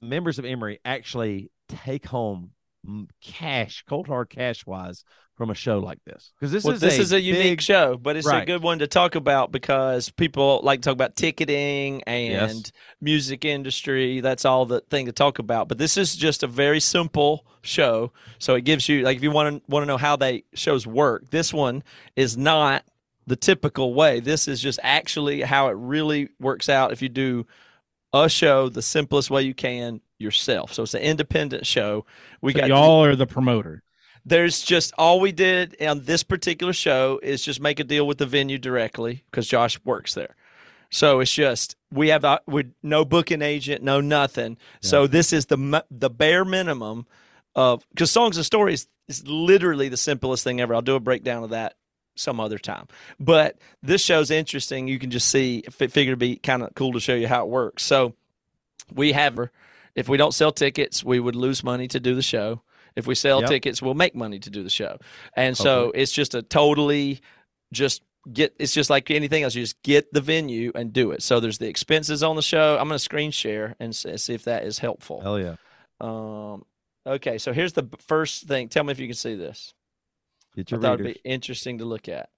[0.00, 2.50] members of Emery actually take home
[3.20, 5.04] cash, cold hard cash wise
[5.36, 6.32] from a show like this.
[6.38, 8.62] Because this well, is this a is a unique big- show, but it's a good
[8.62, 12.72] one to talk about because people like to talk about ticketing and Yes.
[13.00, 14.20] music industry.
[14.20, 15.68] That's all the thing to talk about.
[15.68, 19.30] But this is just a very simple show, so it gives you like if you
[19.30, 21.30] want to want to know how they shows work.
[21.30, 21.82] This one
[22.16, 22.84] is not
[23.26, 24.20] the typical way.
[24.20, 27.46] This is just actually how it really works out if you do
[28.12, 30.72] a show the simplest way you can yourself.
[30.72, 32.06] So it's an independent show.
[32.40, 33.82] We So got y'all are the promoter.
[34.24, 38.18] there's just all we did on this particular show is just make a deal with
[38.18, 40.36] the venue directly because Josh works there.
[40.90, 44.52] So it's just we have a, we no booking agent, no nothing.
[44.82, 44.88] Yeah.
[44.88, 47.06] So this is the the bare minimum
[47.54, 50.74] of because songs and stories is literally the simplest thing ever.
[50.74, 51.74] I'll do a breakdown of that
[52.14, 52.86] some other time.
[53.18, 54.86] But this show's interesting.
[54.86, 57.26] You can just see if it figured to be kind of cool to show you
[57.26, 57.82] how it works.
[57.84, 58.14] So
[58.94, 59.34] we have
[59.94, 62.62] if we don't sell tickets, we would lose money to do the show.
[62.94, 63.48] If we sell yep.
[63.48, 64.98] tickets, we'll make money to do the show.
[65.34, 67.20] And so it's just a totally
[67.72, 69.54] just get it's just like anything else.
[69.54, 71.22] You just get the venue and do it.
[71.22, 72.76] So there's the expenses on the show.
[72.78, 75.20] I'm going to screen share and see if that is helpful.
[75.20, 75.56] Hell yeah.
[76.00, 76.64] Um
[77.04, 78.68] okay so here's the first thing.
[78.68, 79.72] Tell me if you can see this.
[80.54, 82.28] Get your I thought it'd be interesting to look at.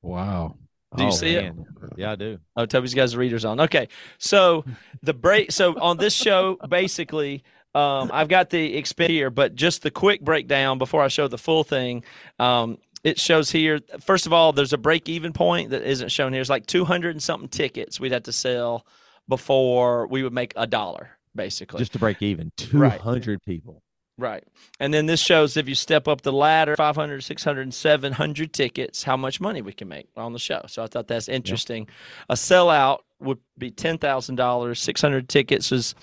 [0.00, 0.56] Wow
[0.96, 1.66] do you oh, see man.
[1.82, 1.98] it?
[1.98, 2.38] Yeah, I do.
[2.56, 3.60] Oh, Toby's got his readers on.
[3.60, 3.88] Okay,
[4.18, 4.64] so
[5.02, 5.52] the break.
[5.52, 7.42] So on this show, basically,
[7.74, 11.38] um, I've got the expense here, but just the quick breakdown before I show the
[11.38, 12.04] full thing.
[12.38, 13.80] Um, it shows here.
[14.00, 16.40] First of all, there's a break even point that isn't shown here.
[16.40, 18.86] It's like 200 and something tickets we'd have to sell
[19.28, 21.78] before we would make a dollar, basically.
[21.78, 22.50] Just to break even.
[22.56, 23.44] 200 right.
[23.44, 23.83] people.
[24.16, 24.44] Right.
[24.78, 29.16] And then this shows if you step up the ladder, 500, 600, 700 tickets, how
[29.16, 30.62] much money we can make on the show.
[30.68, 31.88] So I thought that's interesting.
[32.28, 34.76] A sellout would be $10,000.
[34.76, 35.94] 600 tickets is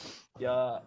[0.46, 0.80] uh,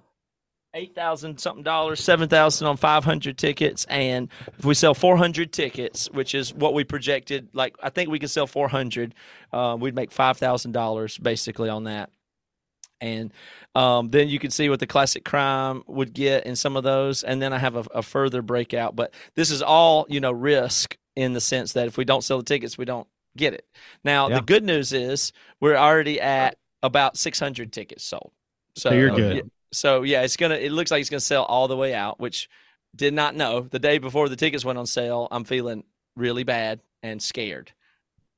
[0.74, 5.16] eight thousand something dollars, seven thousand on five hundred tickets, and if we sell four
[5.16, 9.14] hundred tickets, which is what we projected, like I think we could sell four hundred,
[9.52, 12.10] uh, we'd make five thousand dollars basically on that.
[13.04, 13.32] And
[13.74, 17.22] um, then you can see what the classic crime would get in some of those,
[17.22, 18.96] and then I have a, a further breakout.
[18.96, 22.38] But this is all you know risk in the sense that if we don't sell
[22.38, 23.66] the tickets, we don't get it.
[24.04, 24.36] Now yeah.
[24.36, 28.32] the good news is we're already at about 600 tickets sold.
[28.76, 29.50] So, so you're good.
[29.72, 30.54] So yeah, it's gonna.
[30.54, 32.48] It looks like it's gonna sell all the way out, which
[32.96, 35.28] did not know the day before the tickets went on sale.
[35.30, 35.84] I'm feeling
[36.16, 37.72] really bad and scared.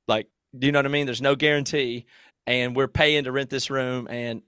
[0.09, 0.27] Like,
[0.59, 1.07] do you know what I mean?
[1.07, 2.07] There's no guarantee,
[2.47, 4.43] and we're paying to rent this room, and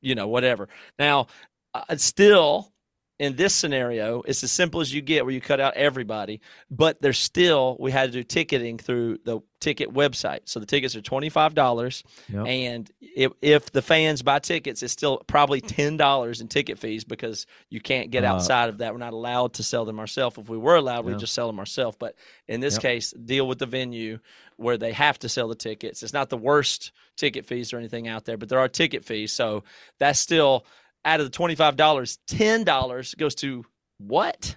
[0.00, 0.68] you know whatever.
[0.98, 1.28] Now,
[1.74, 2.72] uh, still
[3.18, 6.40] in this scenario, it's as simple as you get where you cut out everybody,
[6.70, 10.40] but there's still, we had to do ticketing through the ticket website.
[10.44, 12.04] So the tickets are $25.
[12.28, 12.46] Yep.
[12.46, 17.46] And if, if the fans buy tickets, it's still probably $10 in ticket fees because
[17.70, 18.92] you can't get uh, outside of that.
[18.92, 20.36] We're not allowed to sell them ourselves.
[20.36, 21.96] If we were allowed, we'd just sell them ourselves.
[21.98, 22.16] But
[22.48, 22.82] in this yep.
[22.82, 24.18] case, deal with the venue
[24.56, 26.02] where they have to sell the tickets.
[26.02, 29.32] It's not the worst ticket fees or anything out there, but there are ticket fees.
[29.32, 29.64] So
[29.98, 30.66] that's still
[31.06, 33.64] out of the $25, $10 goes to
[33.98, 34.56] what?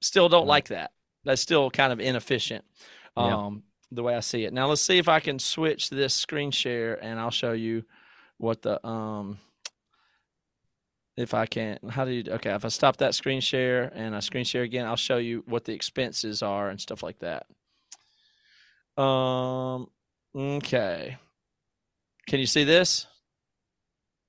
[0.00, 0.92] Still don't like that.
[1.24, 2.64] That's still kind of inefficient.
[3.16, 3.62] Um,
[3.92, 4.52] the way I see it.
[4.52, 7.84] Now let's see if I can switch this screen share and I'll show you
[8.38, 9.38] what the um
[11.16, 14.20] if I can how do you okay if I stop that screen share and I
[14.20, 17.46] screen share again I'll show you what the expenses are and stuff like that.
[19.00, 19.88] Um
[20.36, 21.16] okay.
[22.28, 23.06] Can you see this?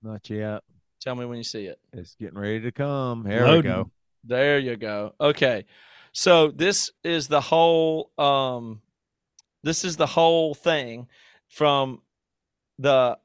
[0.04, 0.64] Not yet.
[1.00, 1.80] Tell me when you see it.
[1.94, 3.26] It's getting ready to come.
[3.26, 3.72] Here Loading.
[3.72, 3.92] we go.
[4.24, 5.14] There you go.
[5.20, 5.66] Okay.
[6.12, 8.82] So this is the whole um
[9.64, 11.08] this is the whole thing
[11.48, 12.02] from
[12.80, 13.18] the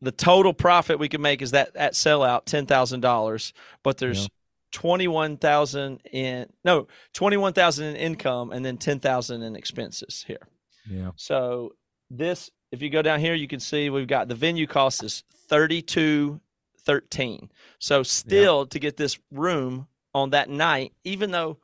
[0.00, 4.22] the total profit we can make is that at sellout ten thousand dollars, but there's
[4.22, 4.28] yeah.
[4.72, 9.56] twenty one thousand in no twenty one thousand in income and then ten thousand in
[9.56, 10.48] expenses here.
[10.88, 11.12] Yeah.
[11.16, 11.74] So
[12.10, 15.22] this, if you go down here, you can see we've got the venue cost is
[15.48, 16.40] thirty two
[16.84, 17.50] 13.
[17.78, 18.66] So still yeah.
[18.70, 21.58] to get this room on that night, even though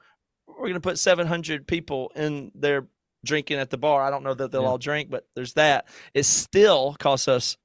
[0.47, 2.87] we're going to put 700 people in there
[3.25, 4.69] drinking at the bar, I don't know that they'll yeah.
[4.69, 5.87] all drink, but there's that.
[6.15, 7.57] It still costs us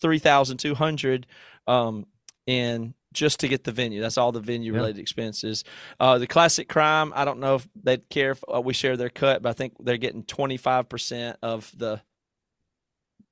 [0.00, 1.26] 3,200
[1.66, 2.06] um,
[2.46, 4.00] in just to get the venue.
[4.00, 5.02] That's all the venue related yeah.
[5.02, 5.64] expenses.
[5.98, 9.10] Uh, the classic crime, I don't know if they'd care if uh, we share their
[9.10, 12.00] cut, but I think they're getting 25% of the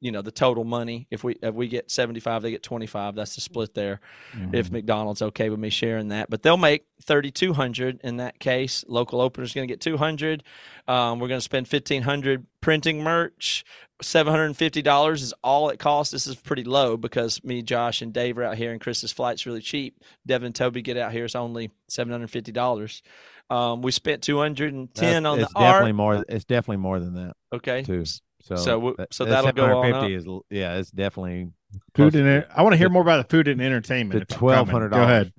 [0.00, 1.06] you know the total money.
[1.10, 4.00] If we if we get 75 they get 25 that's the split there.
[4.32, 4.54] Mm-hmm.
[4.54, 6.30] if mcdonald's okay with me sharing that.
[6.30, 8.84] But they'll make 3200 in that case.
[8.86, 10.44] Local opener's going to get 200
[10.86, 13.64] um, we're going to spend 1500 printing merch
[14.02, 16.12] $750 is all it costs.
[16.12, 19.46] This is pretty low because me josh and dave are out here and chris's flight's
[19.46, 20.02] really cheap.
[20.26, 23.02] Devin and toby get out here it's only $750
[23.50, 25.94] um, we spent 210 That's, on the definitely art.
[25.94, 27.82] more it's definitely more than that okay.
[27.82, 28.04] too
[28.40, 30.10] so so, so that'll go on up.
[30.10, 31.50] Is, yeah, it's definitely
[31.94, 34.28] food and I want to hear more about the food and entertainment.
[34.28, 34.90] The twelve hundred.
[34.90, 35.32] Go ahead.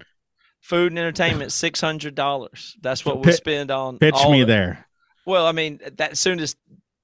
[0.61, 2.75] Food and entertainment six hundred dollars.
[2.81, 3.97] That's what so we'll spend on.
[3.97, 4.85] Pitch me the, there.
[5.25, 6.55] Well, I mean, that soon as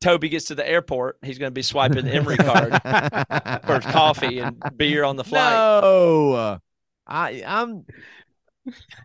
[0.01, 2.71] Toby gets to the airport, he's going to be swiping the Emery card
[3.65, 5.53] for coffee and beer on the flight.
[5.53, 6.59] No,
[7.07, 7.85] I I'm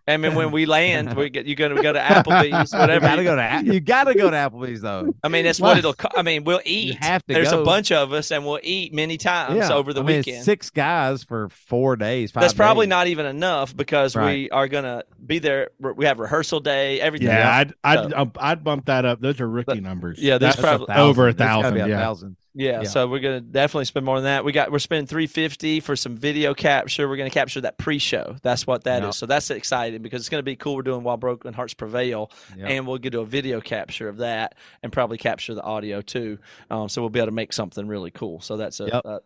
[0.09, 3.07] I mean, when we land, we get, you're going to go to Applebee's, whatever.
[3.07, 5.15] You gotta go to you gotta go to Applebee's though.
[5.23, 5.95] I mean, that's what it'll.
[5.95, 6.97] Co- I mean, we'll eat.
[7.03, 7.63] have to There's go.
[7.63, 10.45] a bunch of us, and we'll eat many times over the I mean, weekend.
[10.45, 12.31] six guys for four days.
[12.31, 12.91] Five That's probably days.
[12.91, 15.71] not even enough because we are going to be there.
[15.79, 17.29] We have rehearsal day, everything.
[17.29, 19.21] Yeah, I'd I'd So- um, I'd bump that up.
[19.21, 20.19] Those are rookie numbers.
[20.19, 21.75] yeah, there's That's probably- over a thousand.
[21.75, 21.99] be a yeah.
[21.99, 22.37] thousand.
[22.55, 22.89] Yeah, Yeah.
[22.89, 24.45] so we're gonna definitely spend more than that.
[24.45, 27.09] We got we're spending three fifty for some video capture.
[27.09, 28.37] We're gonna capture that pre-show.
[28.43, 29.07] That's what that is.
[29.07, 29.15] Yep.
[29.15, 30.75] So that's exciting because it's gonna be cool.
[30.77, 32.69] We're doing while broken hearts prevail, Yep.
[32.69, 36.39] and we'll get to a video capture of that and probably capture the audio too.
[36.71, 38.41] Um, so we'll be able to make something really cool.
[38.41, 39.03] So that's a Yep.
[39.05, 39.21] a,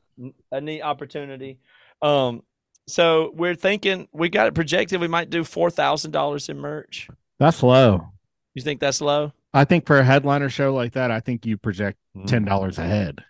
[0.53, 1.59] a neat opportunity.
[2.03, 2.43] Um,
[2.87, 5.01] so we're thinking we got it projected.
[5.01, 7.09] We might do four thousand dollars in merch.
[7.39, 8.09] That's low.
[8.53, 9.33] You think that's low?
[9.55, 12.26] I think for a headliner show like that, I think you project Mhm.
[12.26, 13.24] ten dollars a head.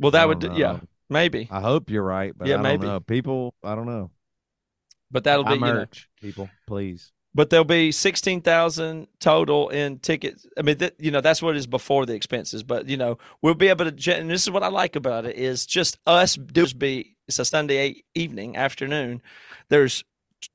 [0.00, 2.86] Well, that would don't yeah maybe, I hope you're right, but Yeah, I don't maybe.
[2.86, 3.00] know.
[3.00, 4.10] People, I don't know.
[5.10, 7.12] but that'll Buy be you know, merch, people, please.
[7.34, 10.46] but there'll be 16,000 total in tickets.
[10.58, 13.52] I mean, th- you know, that's what is before the expenses, but you know, we'll
[13.54, 16.66] be able to, and this is what I like about it is just us do
[16.72, 19.20] be, it's a Sunday evening, afternoon.
[19.68, 20.02] There's,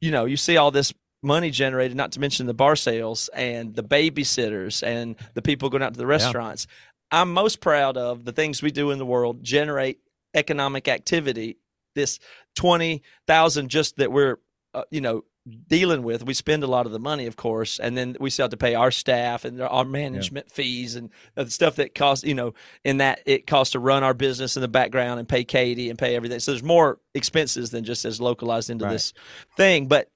[0.01, 0.91] you know, you see all this
[1.24, 5.84] money generated, not to mention the bar sales and the babysitters and the people going
[5.84, 6.68] out to the restaurants.
[7.11, 9.99] I'm most proud of the things we do in the world generate
[10.34, 11.57] economic activity.
[11.95, 12.20] This
[12.55, 14.38] 20,000 just that we're,
[14.74, 15.24] uh, you know,
[15.68, 16.26] dealing with.
[16.26, 18.57] We spend a lot of the money, of course, and then we still have to
[18.57, 22.53] pay our staff and our management fees and the stuff that costs, you know,
[22.84, 25.97] in that it costs to run our business in the background and pay Katie and
[25.97, 26.39] pay everything.
[26.39, 28.91] So there's more expenses than just as localized into Right.
[28.91, 29.13] this
[29.55, 29.88] thing.
[29.88, 30.09] But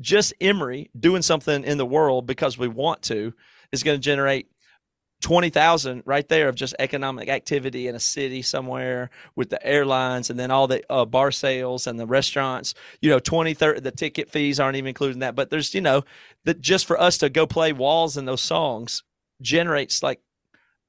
[0.00, 3.32] just Emery doing something in the world because we want to
[3.72, 4.48] is going to generate
[5.20, 10.28] twenty thousand right there of just economic activity in a city somewhere with the airlines
[10.28, 12.74] and then all the uh, bar sales and the restaurants.
[13.00, 15.34] You know, 20, 30, the ticket fees aren't even included in that.
[15.34, 16.04] But there's, you know,
[16.44, 19.02] that just for us to go play walls in those songs
[19.40, 20.20] generates like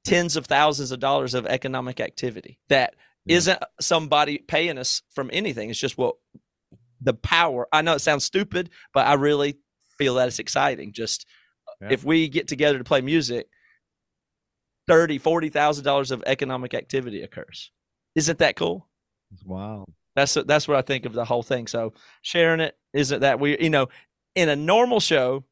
[0.04, 2.94] tens of thousands of dollars of economic activity that
[3.26, 3.40] Yeah.
[3.48, 5.70] not somebody paying us from anything.
[5.70, 6.16] It's just what
[7.06, 7.68] the power.
[7.72, 9.58] I know it sounds stupid, but I really
[9.97, 10.91] feel that it's exciting.
[10.91, 11.26] Just
[11.82, 11.89] Yeah.
[11.91, 13.47] if we get together to play music,
[14.88, 17.72] thirty, forty thousand dollars of economic activity occurs.
[18.16, 18.88] Isn't that cool?
[19.32, 19.91] It's wild.
[20.16, 21.68] That's that's what I think of the whole thing.
[21.68, 23.88] So sharing it isn't that we you know
[24.36, 25.43] in a normal show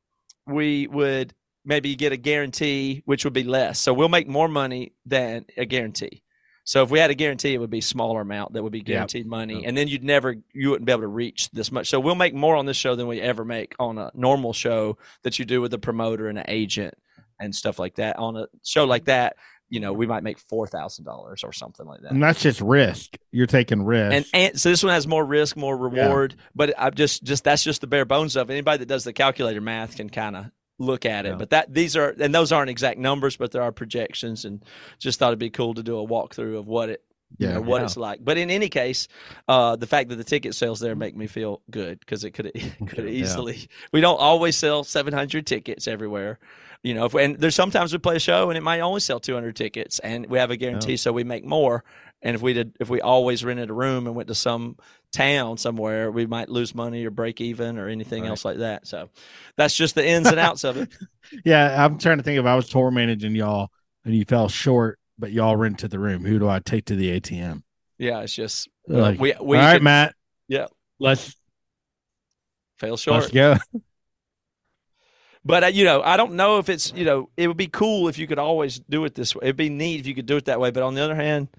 [0.47, 1.34] we would
[1.66, 3.80] maybe get a guarantee which would be less.
[3.80, 6.22] So we'll make more money than a guarantee.
[6.66, 9.26] So if we had a guarantee, it would be smaller amount that would be guaranteed
[9.28, 9.64] money, Yep.
[9.68, 11.89] and then you'd never you wouldn't be able to reach this much.
[11.89, 14.97] So we'll make more on this show than we ever make on a normal show
[15.24, 16.93] that you do with a promoter and an agent
[17.39, 18.18] and stuff like that.
[18.18, 19.36] On a show like that,
[19.70, 22.11] you know, we might make four thousand dollars or something like that.
[22.11, 23.16] And that's just risk.
[23.32, 24.14] You're taking risk.
[24.14, 27.64] And, and so this one has more risk, more reward, but I just just that's
[27.64, 28.53] just the bare bones of it.
[28.53, 30.45] Anybody that does the calculator math can kind of
[30.80, 31.30] look at it.
[31.30, 31.36] Yeah.
[31.36, 34.64] But that these are and those aren't exact numbers, but there are projections, and
[35.00, 37.04] just thought it'd be cool to do a walkthrough of what it
[37.38, 37.54] you Yeah.
[37.56, 37.86] know what Yeah.
[37.86, 38.20] it's like.
[38.24, 39.08] But in any case,
[39.48, 42.52] uh, the fact that the ticket sales there make me feel good because it could
[42.88, 43.10] could Yeah.
[43.24, 43.68] easily.
[43.92, 46.38] We don't always sell 700 tickets everywhere.
[46.84, 49.20] You know, if, and there's sometimes we play a show and it might only sell
[49.20, 51.84] 200 tickets, and we have a guarantee, so we make more.
[52.22, 54.78] And if we did, if we always rented a room and went to some
[55.14, 58.30] town somewhere, we might lose money or break even or anything Right.
[58.30, 58.86] else like that.
[58.88, 59.09] So
[59.55, 60.89] that's just the ins and outs of it.
[61.45, 63.70] yeah, I'm trying to think if I was tour managing y'all
[64.03, 66.26] and you fell short, but y'all rented the room.
[66.26, 67.64] Who do I take to the ATM?
[67.97, 70.16] Yeah, it's just Like, we we All right, could Matt.
[70.47, 70.66] Yeah.
[70.99, 71.36] Let's
[72.78, 73.22] fail short.
[73.22, 73.55] let's go.
[75.45, 78.07] But uh, you know, I don't know if it's you know, it would be cool
[78.07, 79.41] if you could always do it this way.
[79.43, 80.72] It'd be neat if you could do it that way.
[80.72, 81.49] But on the other hand,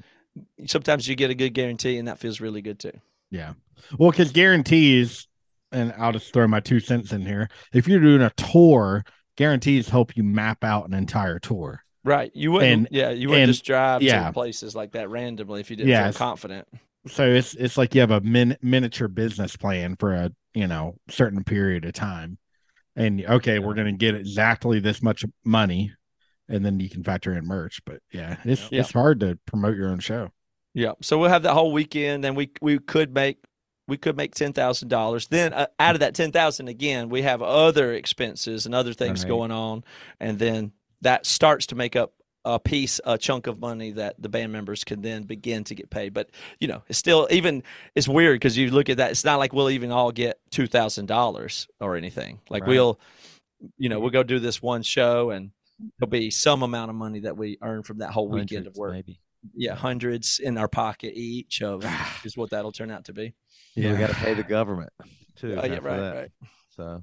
[0.67, 2.93] sometimes you get a good guarantee, and that feels really good too.
[3.31, 3.55] Yeah.
[3.99, 5.27] Well, because guarantees,
[5.73, 7.49] and I'll just throw my two cents in here.
[7.73, 9.05] If you're doing a tour,
[9.37, 11.81] guarantees help you map out an entire tour.
[12.05, 12.31] Right?
[12.35, 12.73] You wouldn't.
[12.73, 14.27] And- yeah, you wouldn't and- just drive yeah.
[14.27, 16.17] to places like that randomly if you didn't Yes.
[16.17, 16.69] feel confident.
[17.07, 20.95] So it's it's like you have a min- miniature business plan for a you know
[21.11, 22.39] certain period of time,
[22.97, 25.93] and okay, we're going to get exactly this much money,
[26.49, 27.83] and then you can factor in merch.
[27.85, 28.81] But yeah, it's Yeah.
[28.81, 30.31] it's hard to promote your own show.
[30.75, 30.93] Yeah.
[31.01, 33.39] So we'll have that whole weekend, and we we could make
[33.87, 35.29] we could make ten thousand dollars.
[35.29, 39.23] Then uh, out of that ten thousand, again, we have other expenses and other things
[39.23, 39.29] Right.
[39.29, 39.85] going on,
[40.21, 40.73] and then
[41.03, 42.15] that starts to make up
[42.47, 45.89] a piece, a chunk of money that the band members can then begin to get
[45.91, 46.13] paid.
[46.13, 47.63] But you know, it's still even
[47.95, 49.13] it's weird because you look at that.
[49.13, 52.41] It's not like we'll even all get two thousand dollars or anything.
[52.51, 52.71] Like Right.
[52.71, 53.01] we'll,
[53.79, 55.53] you know, we'll go do this one show and.
[55.99, 58.93] There'll be some amount of money that we earn from that whole weekend of work
[58.93, 59.19] maybe.
[59.55, 61.85] Yeah, hundreds in our pocket each of
[62.25, 63.35] is what that'll turn out to be.
[63.75, 64.93] Yeah, we got to pay the government
[65.37, 65.59] too.
[65.61, 66.15] Oh, yeah, right, that.
[66.15, 66.31] right.
[66.77, 67.03] So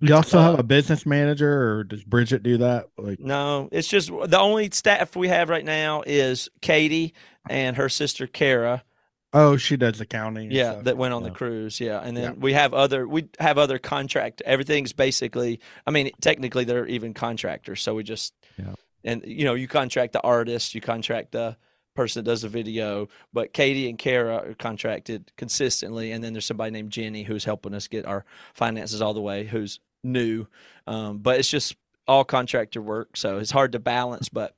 [0.00, 2.86] you also uh, have a business manager, or does Bridget do that?
[2.96, 7.14] Like, no, it's just the only staff we have right now is Katie
[7.48, 8.84] and her sister Kara.
[9.32, 10.50] Oh, she does accounting.
[10.50, 10.84] Yeah, stuff.
[10.84, 11.28] that went on yeah.
[11.28, 11.80] the cruise.
[11.80, 12.38] Yeah, and then yeah.
[12.38, 14.40] we have other we have other contract.
[14.44, 15.60] Everything's basically.
[15.86, 17.82] I mean, technically, they're even contractors.
[17.82, 18.74] So we just yeah.
[19.04, 21.56] And you know, you contract the artist, you contract the
[21.94, 26.46] person that does the video, but Katie and Kara are contracted consistently, and then there's
[26.46, 28.24] somebody named Jenny who's helping us get our
[28.54, 30.46] finances all the way, who's new.
[30.86, 31.76] Um, but it's just
[32.06, 34.28] all contractor work, so it's hard to balance.
[34.28, 34.54] But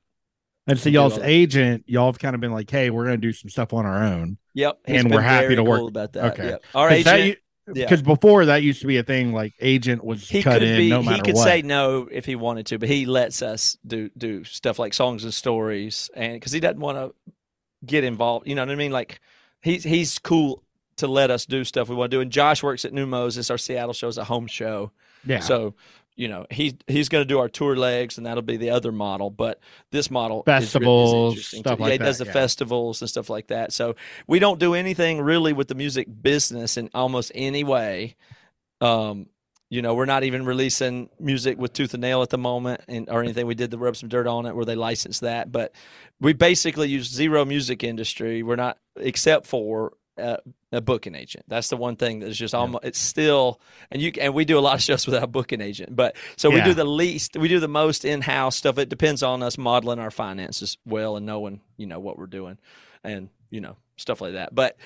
[0.67, 3.33] and so y'all's agent, y'all have kind of been like, "Hey, we're going to do
[3.33, 6.33] some stuff on our own." Yep, and we're happy to work about that.
[6.33, 6.63] Okay, yep.
[6.75, 7.39] our agent.
[7.67, 8.07] Because yeah.
[8.07, 10.77] before that used to be a thing, like agent was he cut in.
[10.77, 11.43] Be, no matter he could what.
[11.43, 15.23] say no if he wanted to, but he lets us do do stuff like songs
[15.23, 17.13] and stories, and because he doesn't want to
[17.85, 18.47] get involved.
[18.47, 18.91] You know what I mean?
[18.91, 19.21] Like
[19.61, 20.63] he's he's cool
[20.97, 22.21] to let us do stuff we want to do.
[22.21, 23.49] And Josh works at Neumos.
[23.49, 24.91] Our Seattle show is a home show.
[25.25, 25.39] Yeah.
[25.39, 25.75] So
[26.15, 28.91] you know he he's going to do our tour legs and that'll be the other
[28.91, 29.59] model but
[29.91, 32.31] this model festivals is, is stuff like yeah, he that, does the yeah.
[32.31, 33.95] festivals and stuff like that so
[34.27, 38.15] we don't do anything really with the music business in almost any way.
[38.79, 39.27] Um
[39.69, 43.09] you know we're not even releasing music with tooth and nail at the moment and
[43.09, 43.47] or anything.
[43.47, 45.73] We did the rub some dirt on it where they licensed that but
[46.19, 48.43] we basically use zero music industry.
[48.43, 50.37] We're not except for uh,
[50.71, 51.45] a booking agent.
[51.47, 53.59] That's the one thing that's just almost it's still
[53.91, 55.95] and you and we do a lot of shows without a booking agent.
[55.95, 56.55] But so yeah.
[56.55, 58.77] we do the least we do the most in house stuff.
[58.77, 62.57] It depends on us modeling our finances well and knowing, you know, what we're doing
[63.03, 64.55] and, you know, stuff like that.
[64.55, 64.77] But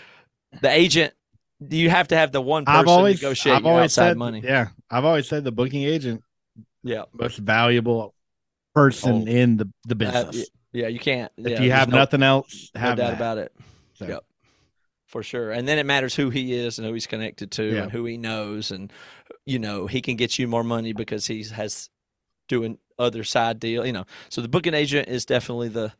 [0.61, 1.13] the agent
[1.65, 4.17] do you have to have the one person I've always, negotiate I've always outside said,
[4.17, 4.41] money.
[4.43, 4.69] Yeah.
[4.89, 6.23] I've always said the booking agent
[6.83, 8.13] yeah most valuable
[8.73, 10.37] person oh, in the, the business.
[10.37, 11.31] Uh, yeah, you can't.
[11.37, 13.15] If yeah, you have no, nothing else, have no doubt that.
[13.15, 13.53] about it.
[13.93, 14.07] So.
[14.07, 14.25] Yep
[15.15, 15.49] for sure.
[15.49, 17.83] And then it matters who he is and who he's connected to yeah.
[17.83, 18.69] and who he knows.
[18.69, 18.91] And,
[19.45, 21.89] you know, he can get you more money because he has
[22.49, 24.03] doing other side deal, you know.
[24.27, 25.93] So the booking agent is definitely the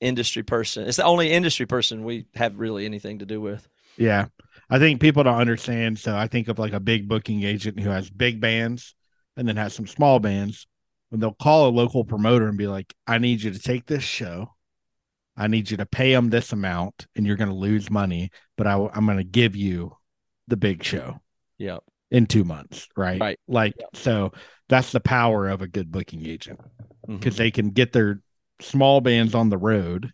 [0.00, 0.88] industry person.
[0.88, 3.68] It's the only industry person we have really anything to do with.
[3.96, 4.26] Yeah.
[4.68, 6.00] I think people don't understand.
[6.00, 8.96] So I think of like a big booking agent who has big bands
[9.36, 10.66] and then has some small bands.
[11.10, 14.02] When they'll call a local promoter and be like, I need you to take this
[14.02, 14.55] show
[15.36, 18.66] I need you to pay them this amount and you're going to lose money, but
[18.66, 19.96] I, am going to give you
[20.48, 21.20] the big show.
[21.58, 21.78] Yeah.
[22.10, 22.88] In two months.
[22.96, 23.20] Right.
[23.20, 23.38] Right.
[23.48, 23.90] Like, yep.
[23.94, 24.32] so
[24.68, 26.60] that's the power of a good booking agent
[27.06, 27.42] because mm-hmm.
[27.42, 28.20] they can get their
[28.60, 30.12] small bands on the road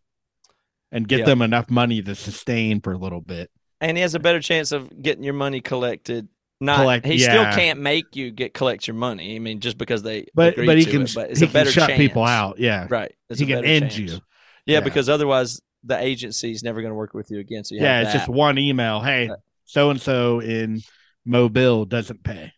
[0.91, 1.27] and get yep.
[1.27, 3.51] them enough money to sustain for a little bit.
[3.81, 6.29] And he has a better chance of getting your money collected
[6.63, 7.29] not Collect, he yeah.
[7.29, 9.35] still can't make you get collect your money.
[9.35, 11.99] I mean, just because they but but he can it, but he can shut chance.
[11.99, 12.61] people out.
[12.61, 13.13] Yeah, right.
[13.29, 13.99] It's he can end chance.
[13.99, 14.21] you.
[14.67, 17.65] Yeah, yeah, because otherwise the agency is never going to work with you again.
[17.65, 19.01] So you yeah, it's just one email.
[19.01, 19.31] Hey,
[19.65, 20.83] so and so in
[21.25, 22.53] Mobile doesn't pay.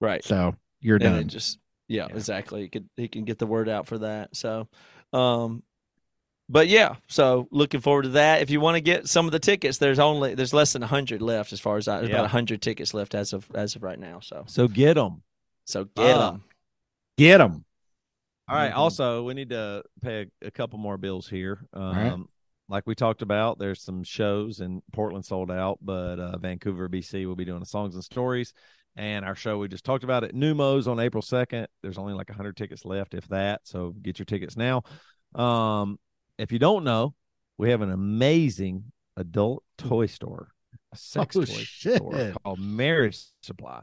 [0.00, 0.24] Right.
[0.24, 1.28] So you're and done.
[1.28, 2.62] Just yeah, yeah, exactly.
[2.62, 4.34] He could he can get the word out for that.
[4.36, 4.68] So,
[5.12, 5.62] um,
[6.48, 8.42] but yeah, so looking forward to that.
[8.42, 11.22] If you want to get some of the tickets, there's only there's less than hundred
[11.22, 12.16] left as far as I, there's yeah.
[12.16, 14.20] about hundred tickets left as of as of right now.
[14.20, 15.22] So so get them.
[15.64, 16.34] So get them.
[16.34, 16.38] Uh,
[17.16, 17.64] get them.
[18.48, 18.70] All right.
[18.70, 18.78] mm-hmm.
[18.78, 21.66] Also, we need to pay a, a couple more bills here.
[21.72, 22.18] Um, right.
[22.68, 27.26] Like we talked about, there's some shows in Portland sold out, but uh, Vancouver, BC
[27.26, 28.54] will be doing the songs and stories.
[28.96, 31.66] And our show we just talked about at Neumos on April 2nd.
[31.82, 33.62] There's only like 100 tickets left, if that.
[33.64, 34.82] So get your tickets now.
[35.34, 35.98] Um,
[36.38, 37.14] if you don't know,
[37.58, 38.84] we have an amazing
[39.16, 40.48] adult toy store,
[40.92, 41.96] a sex oh, toy shit.
[41.96, 43.82] store called Marriage Supply.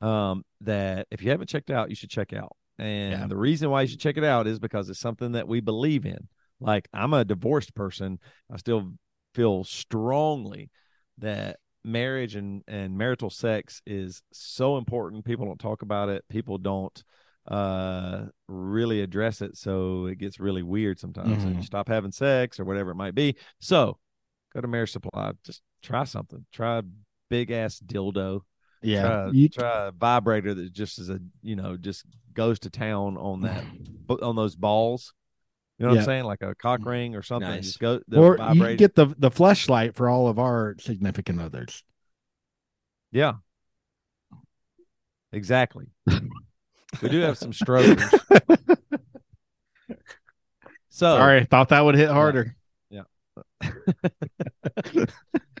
[0.00, 2.56] Um, that if you haven't checked out, you should check out.
[2.82, 3.26] And yeah.
[3.28, 6.04] the reason why you should check it out is because it's something that we believe
[6.04, 6.26] in.
[6.58, 8.18] Like I'm a divorced person,
[8.52, 8.94] I still
[9.34, 10.70] feel strongly
[11.18, 15.24] that marriage and and marital sex is so important.
[15.24, 16.24] People don't talk about it.
[16.28, 17.02] People don't
[17.48, 21.40] uh really address it so it gets really weird sometimes mm-hmm.
[21.40, 21.62] and you mm-hmm.
[21.62, 23.98] stop having sex or whatever it might be so
[24.54, 26.82] go to marriage supply just try something try a
[27.30, 28.42] big ass dildo
[28.82, 29.48] yeah try, you...
[29.48, 32.04] try a vibrator that just is a you know just
[32.34, 33.64] goes to town on that
[34.22, 35.12] on those balls
[35.82, 35.96] you know yeah.
[35.96, 36.24] what I'm saying?
[36.26, 36.86] Like a cock mm.
[36.86, 37.48] ring or something.
[37.48, 37.64] Nice.
[37.64, 38.70] Just go or vibrate.
[38.70, 41.82] you get the the flashlight for all of our significant others.
[43.10, 43.32] Yeah.
[45.32, 45.86] Exactly.
[46.06, 48.00] we do have some strokers.
[50.88, 52.54] so sorry, thought that would hit harder.
[52.88, 53.02] Yeah.
[53.60, 55.04] yeah.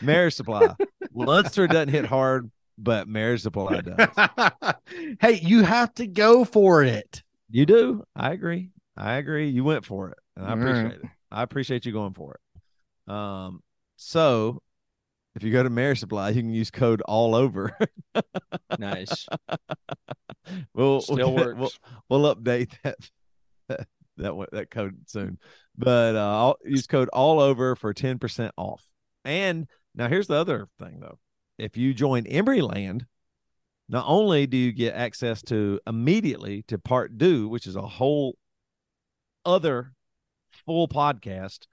[0.00, 0.74] Marriage supply.
[1.16, 4.74] Lundsford doesn't hit hard, but marriage supply does.
[5.20, 7.22] hey, you have to go for it.
[7.50, 8.04] You do.
[8.14, 8.70] I agree.
[8.96, 9.48] I agree.
[9.48, 10.94] You went for it, and I appreciate right.
[10.94, 11.10] it.
[11.30, 13.12] I appreciate you going for it.
[13.12, 13.62] Um,
[13.96, 14.62] so
[15.34, 17.76] if you go to Marriage Supply, you can use code all over.
[18.78, 19.26] nice.
[20.74, 21.78] we'll Still we'll, works.
[22.08, 22.96] We'll, we'll update that
[23.68, 23.86] that
[24.16, 25.38] that, that code soon.
[25.76, 28.84] But uh, I'll use code all over for ten percent off.
[29.24, 29.68] And
[29.98, 31.18] now here's the other thing though.
[31.58, 33.02] If you join Emeryland,
[33.88, 38.36] not only do you get access to immediately to part two, which is a whole
[39.44, 39.92] other
[40.64, 41.66] full podcast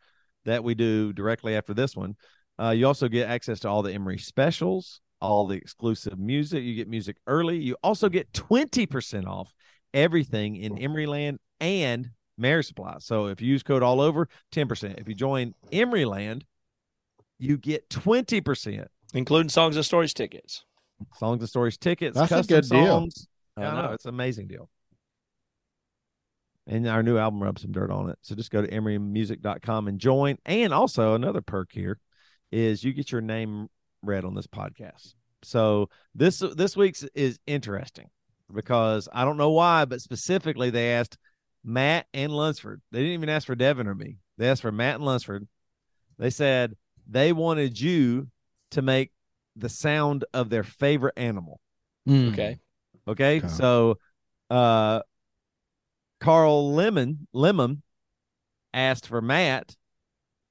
[0.45, 2.15] that we do directly after this one,
[2.59, 6.63] uh, you also get access to all the Emery specials, all the exclusive music.
[6.63, 7.57] You get music early.
[7.57, 9.53] You also get 20% off
[9.93, 12.95] everything in Emeryland and Mary Supply.
[12.99, 14.99] So if you use code all over, 10%.
[14.99, 16.43] If you join Emeryland,
[17.39, 18.87] you get 20%.
[19.13, 20.65] Including songs and stories tickets.
[21.17, 22.85] Songs and stories tickets, That's a custom good deal.
[22.87, 23.27] songs.
[23.57, 23.87] I Yeah, I know.
[23.87, 23.93] know.
[23.93, 24.69] It's an amazing deal.
[26.67, 28.17] And our new album rubs some dirt on it.
[28.21, 30.37] So just go to emerymusic.com and join.
[30.45, 31.99] And also another perk here
[32.51, 33.69] is you get your name
[34.01, 35.13] read on this podcast.
[35.43, 38.09] So this this week's is interesting
[38.53, 41.17] because I don't know why, but specifically they asked
[41.63, 42.77] Matt and Lundsford.
[42.91, 44.17] They didn't even ask for Devin or me.
[44.39, 45.47] They asked for Matt and Lundsford.
[46.17, 46.75] They said
[47.09, 48.27] they wanted you
[48.71, 49.11] to make
[49.55, 51.59] the sound of their favorite animal.
[52.07, 52.33] Mm.
[52.33, 52.59] Okay.
[53.07, 53.37] Okay.
[53.37, 53.47] Okay.
[53.47, 53.97] So
[54.49, 55.01] uh
[56.19, 57.81] Carl Lemon Lemon
[58.73, 59.75] asked for Matt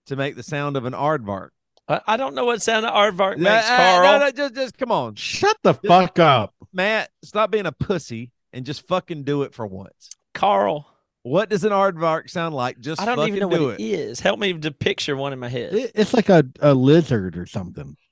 [0.06, 1.48] to make the sound of an aardvark.
[1.88, 4.02] I, I don't know what sound an aardvark Yeah, makes, uh, Carl.
[4.02, 5.14] No, no, just, just come on.
[5.16, 6.54] Shut the fuck up.
[6.72, 10.10] Matt, stop being a pussy and just fucking do it for once.
[10.32, 10.88] Carl.
[11.24, 12.78] What does an aardvark sound like?
[12.80, 13.82] Just I don't fucking even know do what it.
[13.82, 14.20] it is.
[14.20, 15.74] Help me to picture one in my head.
[15.74, 17.96] It- it's like a, a lizard or something.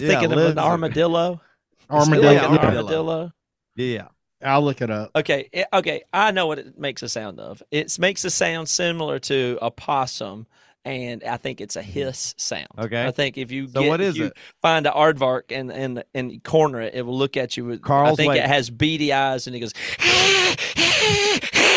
[0.00, 0.52] Yeah, Thinking of lizard.
[0.52, 1.40] an armadillo.
[1.90, 2.32] Armadillo.
[2.32, 2.66] Like an Yeah, yeah.
[2.78, 3.32] armadillo.
[3.76, 4.08] Yeah.
[4.42, 5.10] I'll look it up.
[5.16, 7.62] Okay, it- okay, I know what it makes a sound of.
[7.70, 10.46] It makes a sound similar to a possum,
[10.84, 12.66] and I think it's a hiss sound.
[12.78, 13.06] Okay.
[13.06, 14.36] I think if you So get, what if you it?
[14.60, 17.88] find an aardvark and and and corner it, it will look at you with.
[17.88, 18.40] I think wait.
[18.40, 19.72] it has beady eyes, and he goes.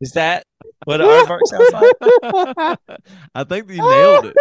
[0.00, 0.44] is that
[0.84, 1.96] what an aardvark sounds like?
[3.34, 4.36] I think you nailed it.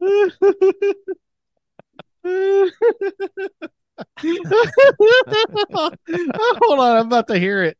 [6.62, 7.76] Hold on, I'm about to hear it.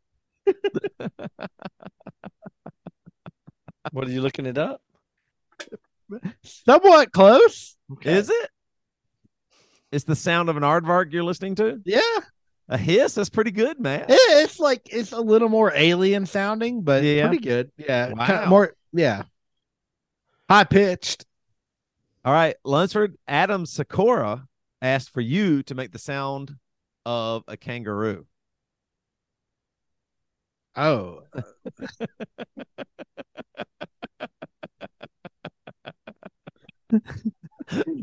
[3.93, 4.83] What are you looking it up?
[6.43, 7.77] Somewhat close.
[8.03, 8.51] Is it?
[9.91, 11.81] It's the sound of an aardvark you're listening to?
[11.85, 12.01] Yeah.
[12.71, 13.15] A hiss?
[13.15, 14.07] That's pretty good, man.
[14.09, 17.27] It's like it's a little more alien sounding, but Yeah.
[17.27, 17.73] pretty good.
[17.77, 18.07] Yeah.
[18.15, 19.25] kinda More yeah.
[20.49, 21.27] High pitched.
[22.25, 24.47] All right, Lundsford, Adam Sakura
[24.83, 26.55] asked for you to make the sound
[27.05, 28.27] of a kangaroo.
[30.77, 31.23] Oh.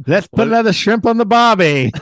[0.07, 1.91] Let's put What- another shrimp on the bobby.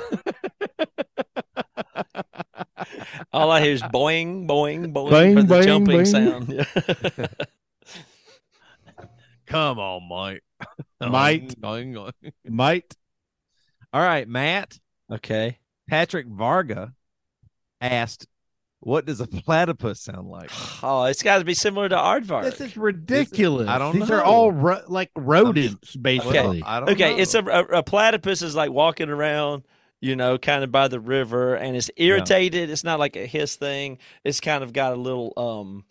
[3.36, 7.28] All I hear is boing, boing, boing, Boing, for the boing, jumping boing.
[7.28, 7.38] sound.
[9.48, 10.44] Come on, Mike.
[11.10, 11.56] Might.
[11.64, 12.96] All Might.
[13.94, 14.80] right, Matt.
[15.12, 15.60] okay.
[15.88, 16.94] Patrick Varga
[17.80, 18.26] asked,
[18.80, 20.50] What does a platypus sound like?
[20.82, 22.44] Oh, it's got to be similar to aardvark.
[22.44, 23.68] This is ridiculous.
[23.68, 24.16] I don't These know.
[24.16, 26.40] are all ro- like rodents, basically.
[26.40, 26.62] Okay.
[26.66, 27.22] I don't okay, know.
[27.22, 29.64] it's a, a a platypus is like walking around,
[30.06, 32.70] you know, kind of by the river, and it's irritated.
[32.70, 33.98] It's not like a hiss thing.
[34.24, 35.86] It's kind of got a little um,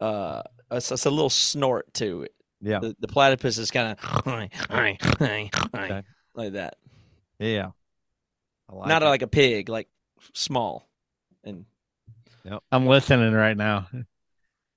[0.00, 0.42] uh,
[0.72, 2.34] it's, it's a little snort to it.
[2.60, 2.80] Yeah.
[2.80, 4.26] The, the platypus is kind of
[6.34, 6.74] like that.
[7.38, 7.70] Yeah.
[8.68, 9.06] I like not it.
[9.06, 9.88] like a pig, like
[10.32, 10.88] small.
[11.44, 11.64] And
[12.72, 13.86] I'm listening right now.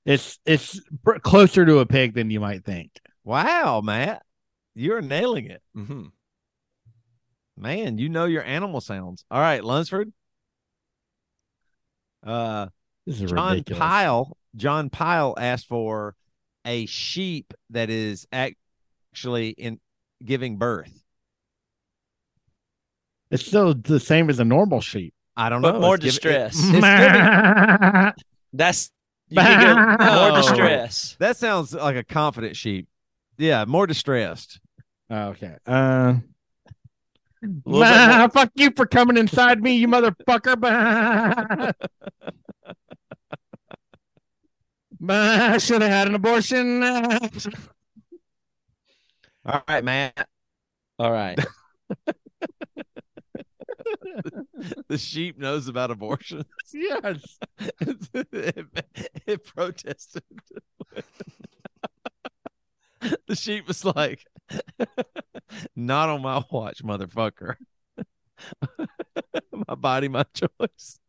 [0.06, 2.92] It's it's pr- closer to a pig than you might think.
[3.24, 4.24] Wow, Matt.
[4.76, 5.64] You're nailing it.
[5.76, 6.12] mhm.
[7.58, 9.26] Man, you know your animal sounds.
[9.32, 10.12] All right, Lundsford.
[12.26, 12.68] Uh
[13.06, 13.80] This is John ridiculous.
[13.80, 14.38] Pyle.
[14.56, 16.16] John Pyle asked for
[16.66, 19.80] a sheep that is actually in
[20.24, 21.04] giving birth.
[23.32, 25.14] It's still the same as a normal sheep.
[25.36, 25.82] I don't But know.
[25.82, 26.56] more It's distress.
[26.58, 28.14] it's giving-
[28.54, 28.92] that's
[29.30, 29.76] you can get
[30.16, 30.36] more No.
[30.38, 31.16] distress.
[31.20, 32.88] that sounds like a confident sheep.
[33.38, 34.60] Yeah, more distressed.
[35.12, 35.56] okay.
[35.66, 36.24] Uh, A little bit more-
[37.42, 40.60] bah, fuck you for coming inside me, you motherfucker.
[40.60, 41.72] Bah.
[45.00, 46.82] Bah, I should have had an abortion.
[49.46, 50.28] All right, Matt.
[50.98, 51.38] All right.
[54.88, 56.46] the sheep knows about abortions.
[56.74, 57.38] yes.
[57.80, 58.66] it,
[59.28, 60.24] it protested.
[63.28, 64.26] the sheep was like,
[65.76, 67.56] "Not on my watch, motherfucker.
[69.68, 71.00] my body, my choice."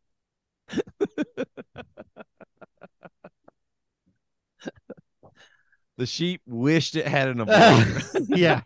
[5.97, 8.27] the sheep wished it had an abortion.
[8.29, 8.61] yeah.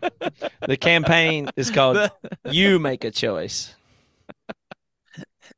[0.67, 2.11] The campaign is called
[2.49, 3.75] "You Make a Choice."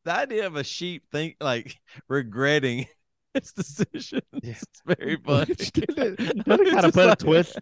[0.04, 2.88] the idea of a sheep think like regretting
[3.36, 5.54] its decision It's very funny.
[5.56, 7.58] Doesn't kind of put a twist.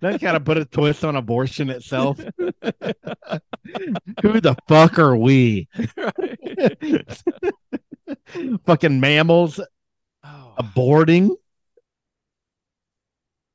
[0.00, 2.18] Doesn't kind of put a twist on abortion itself.
[4.22, 5.68] Who the fuck are we?
[8.66, 9.60] Fucking mammals
[10.26, 10.54] Oh.
[10.58, 11.30] aborting.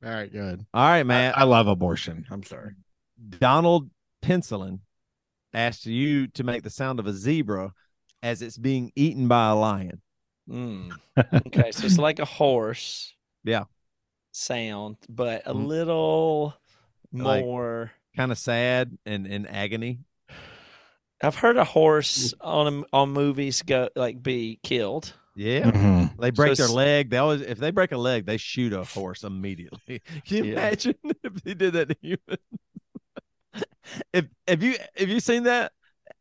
[0.04, 0.66] All right, good.
[0.74, 1.34] All right, man.
[1.36, 2.26] I, I love abortion.
[2.30, 2.74] I'm sorry.
[3.40, 3.90] Donald
[4.22, 4.80] Pencilin
[5.54, 7.74] asked you to make the sound of a zebra
[8.22, 10.02] as it's being eaten by a lion.
[10.50, 10.92] Mm.
[11.48, 13.14] Okay, so it's like a horse.
[13.44, 13.66] Yeah.
[14.32, 15.68] Sound, but a Mm.
[15.68, 16.56] little
[17.12, 17.92] Like- more.
[18.16, 20.00] Kind of sad and in agony.
[21.22, 25.14] I've heard a horse on a, on movies go like be killed.
[25.36, 25.70] Yeah.
[25.72, 26.18] Mhm.
[26.18, 27.10] They break their leg.
[27.10, 30.02] They always, if they break a leg, they shoot a horse immediately.
[30.26, 30.52] Can you Yeah.
[30.54, 32.44] imagine if they did that to humans?
[34.14, 35.72] if if you have you seen that?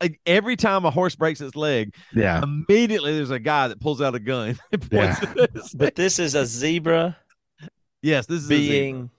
[0.00, 2.42] Like every time a horse breaks its leg, Yeah.
[2.42, 4.58] immediately there's a guy that pulls out a gun.
[4.72, 5.42] and points Yeah.
[5.42, 7.16] at his But this is a zebra
[8.02, 8.68] yes, this is a zebra.
[8.68, 9.10] being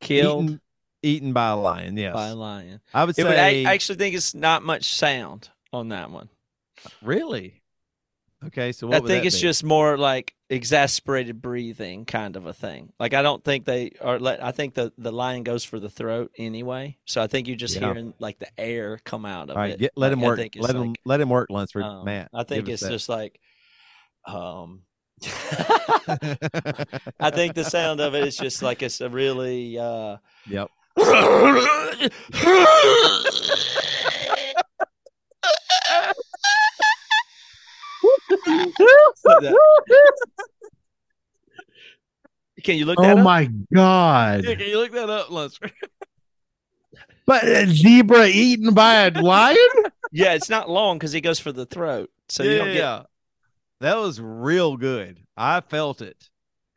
[0.00, 0.60] killed eaten,
[1.02, 1.96] eaten by a lion.
[1.96, 2.80] Yes, by a lion.
[2.94, 3.24] I would say.
[3.24, 6.28] would- I actually think it's not much sound on that one.
[7.02, 7.61] really?
[8.46, 9.42] Okay, so what I think it's be?
[9.42, 12.92] just more like exasperated breathing kind of a thing.
[12.98, 15.88] Like I don't think they are let I think the the lion goes for the
[15.88, 16.98] throat anyway.
[17.04, 17.92] So I think you're just Yeah.
[17.92, 19.72] hearing like the air come out of All right.
[19.72, 19.78] it.
[19.78, 20.38] Get, let Like, him work.
[20.56, 21.48] Let him like, let him work.
[21.50, 22.28] Lundsford, um, Matt.
[22.34, 23.38] I think it's just like
[24.26, 24.82] um.
[27.20, 30.16] I think the sound of it is just like it's a really uh
[30.48, 30.68] Yep.
[42.62, 43.24] Can you look that Oh up?
[43.24, 44.44] my god!
[44.44, 45.72] Yeah, can you look that up, Lundsford?
[47.24, 49.56] But a zebra eaten by a lion?
[50.10, 52.10] Yeah, it's not long because he goes for the throat.
[52.28, 53.02] So yeah, you don't get yeah.
[53.80, 55.20] That was real good.
[55.36, 56.16] I felt it.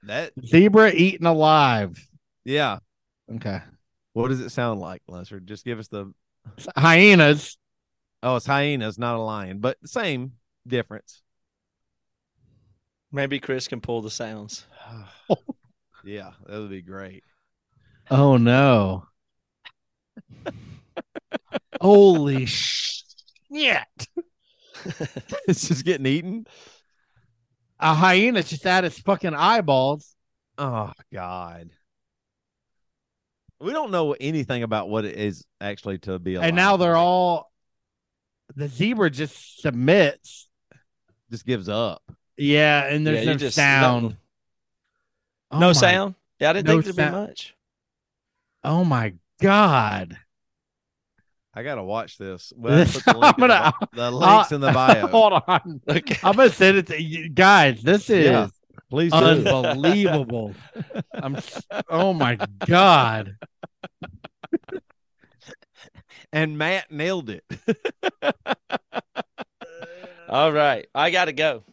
[0.03, 1.97] That zebra eaten alive.
[2.45, 2.77] yeah.
[3.33, 3.59] Okay.
[4.13, 5.45] What does it sound like, Lundsford?
[5.45, 6.13] Just give us the
[6.77, 7.57] Hyenas.
[8.21, 10.33] Oh, it's hyenas, not a lion, but same
[10.67, 11.23] difference.
[13.11, 14.65] Maybe Chris can pull the sounds.
[16.03, 17.23] yeah, that would be great.
[18.09, 19.07] Oh no.
[21.81, 23.07] Holy shit.
[25.47, 26.47] it's just getting eaten.
[27.79, 30.15] A hyena just out its fucking eyeballs.
[30.57, 31.71] Oh God.
[33.59, 36.47] We don't know anything about what it is actually to be alive.
[36.47, 37.51] And now they're all
[38.55, 40.49] the zebra just submits.
[41.31, 42.01] just gives up.
[42.37, 44.17] Yeah, and there's Yeah, no just- sound.
[45.51, 46.15] Oh no my- sound?
[46.39, 47.55] Yeah, I didn't no think there'd be much.
[48.63, 50.17] Oh my god.
[51.53, 52.51] I gotta watch this.
[52.57, 55.07] Well, This- the, link I'm gonna- bi- the links in the bio.
[55.07, 55.81] Hold on.
[55.87, 56.17] Okay.
[56.23, 57.81] I'm gonna send it to you guys.
[57.81, 58.47] This is Yeah,
[58.89, 59.17] Please do.
[59.17, 60.53] unbelievable.
[61.13, 61.37] I'm
[61.89, 63.37] oh my god.
[66.33, 67.43] and Matt nailed it.
[70.27, 70.87] All right.
[70.93, 71.63] I gotta go.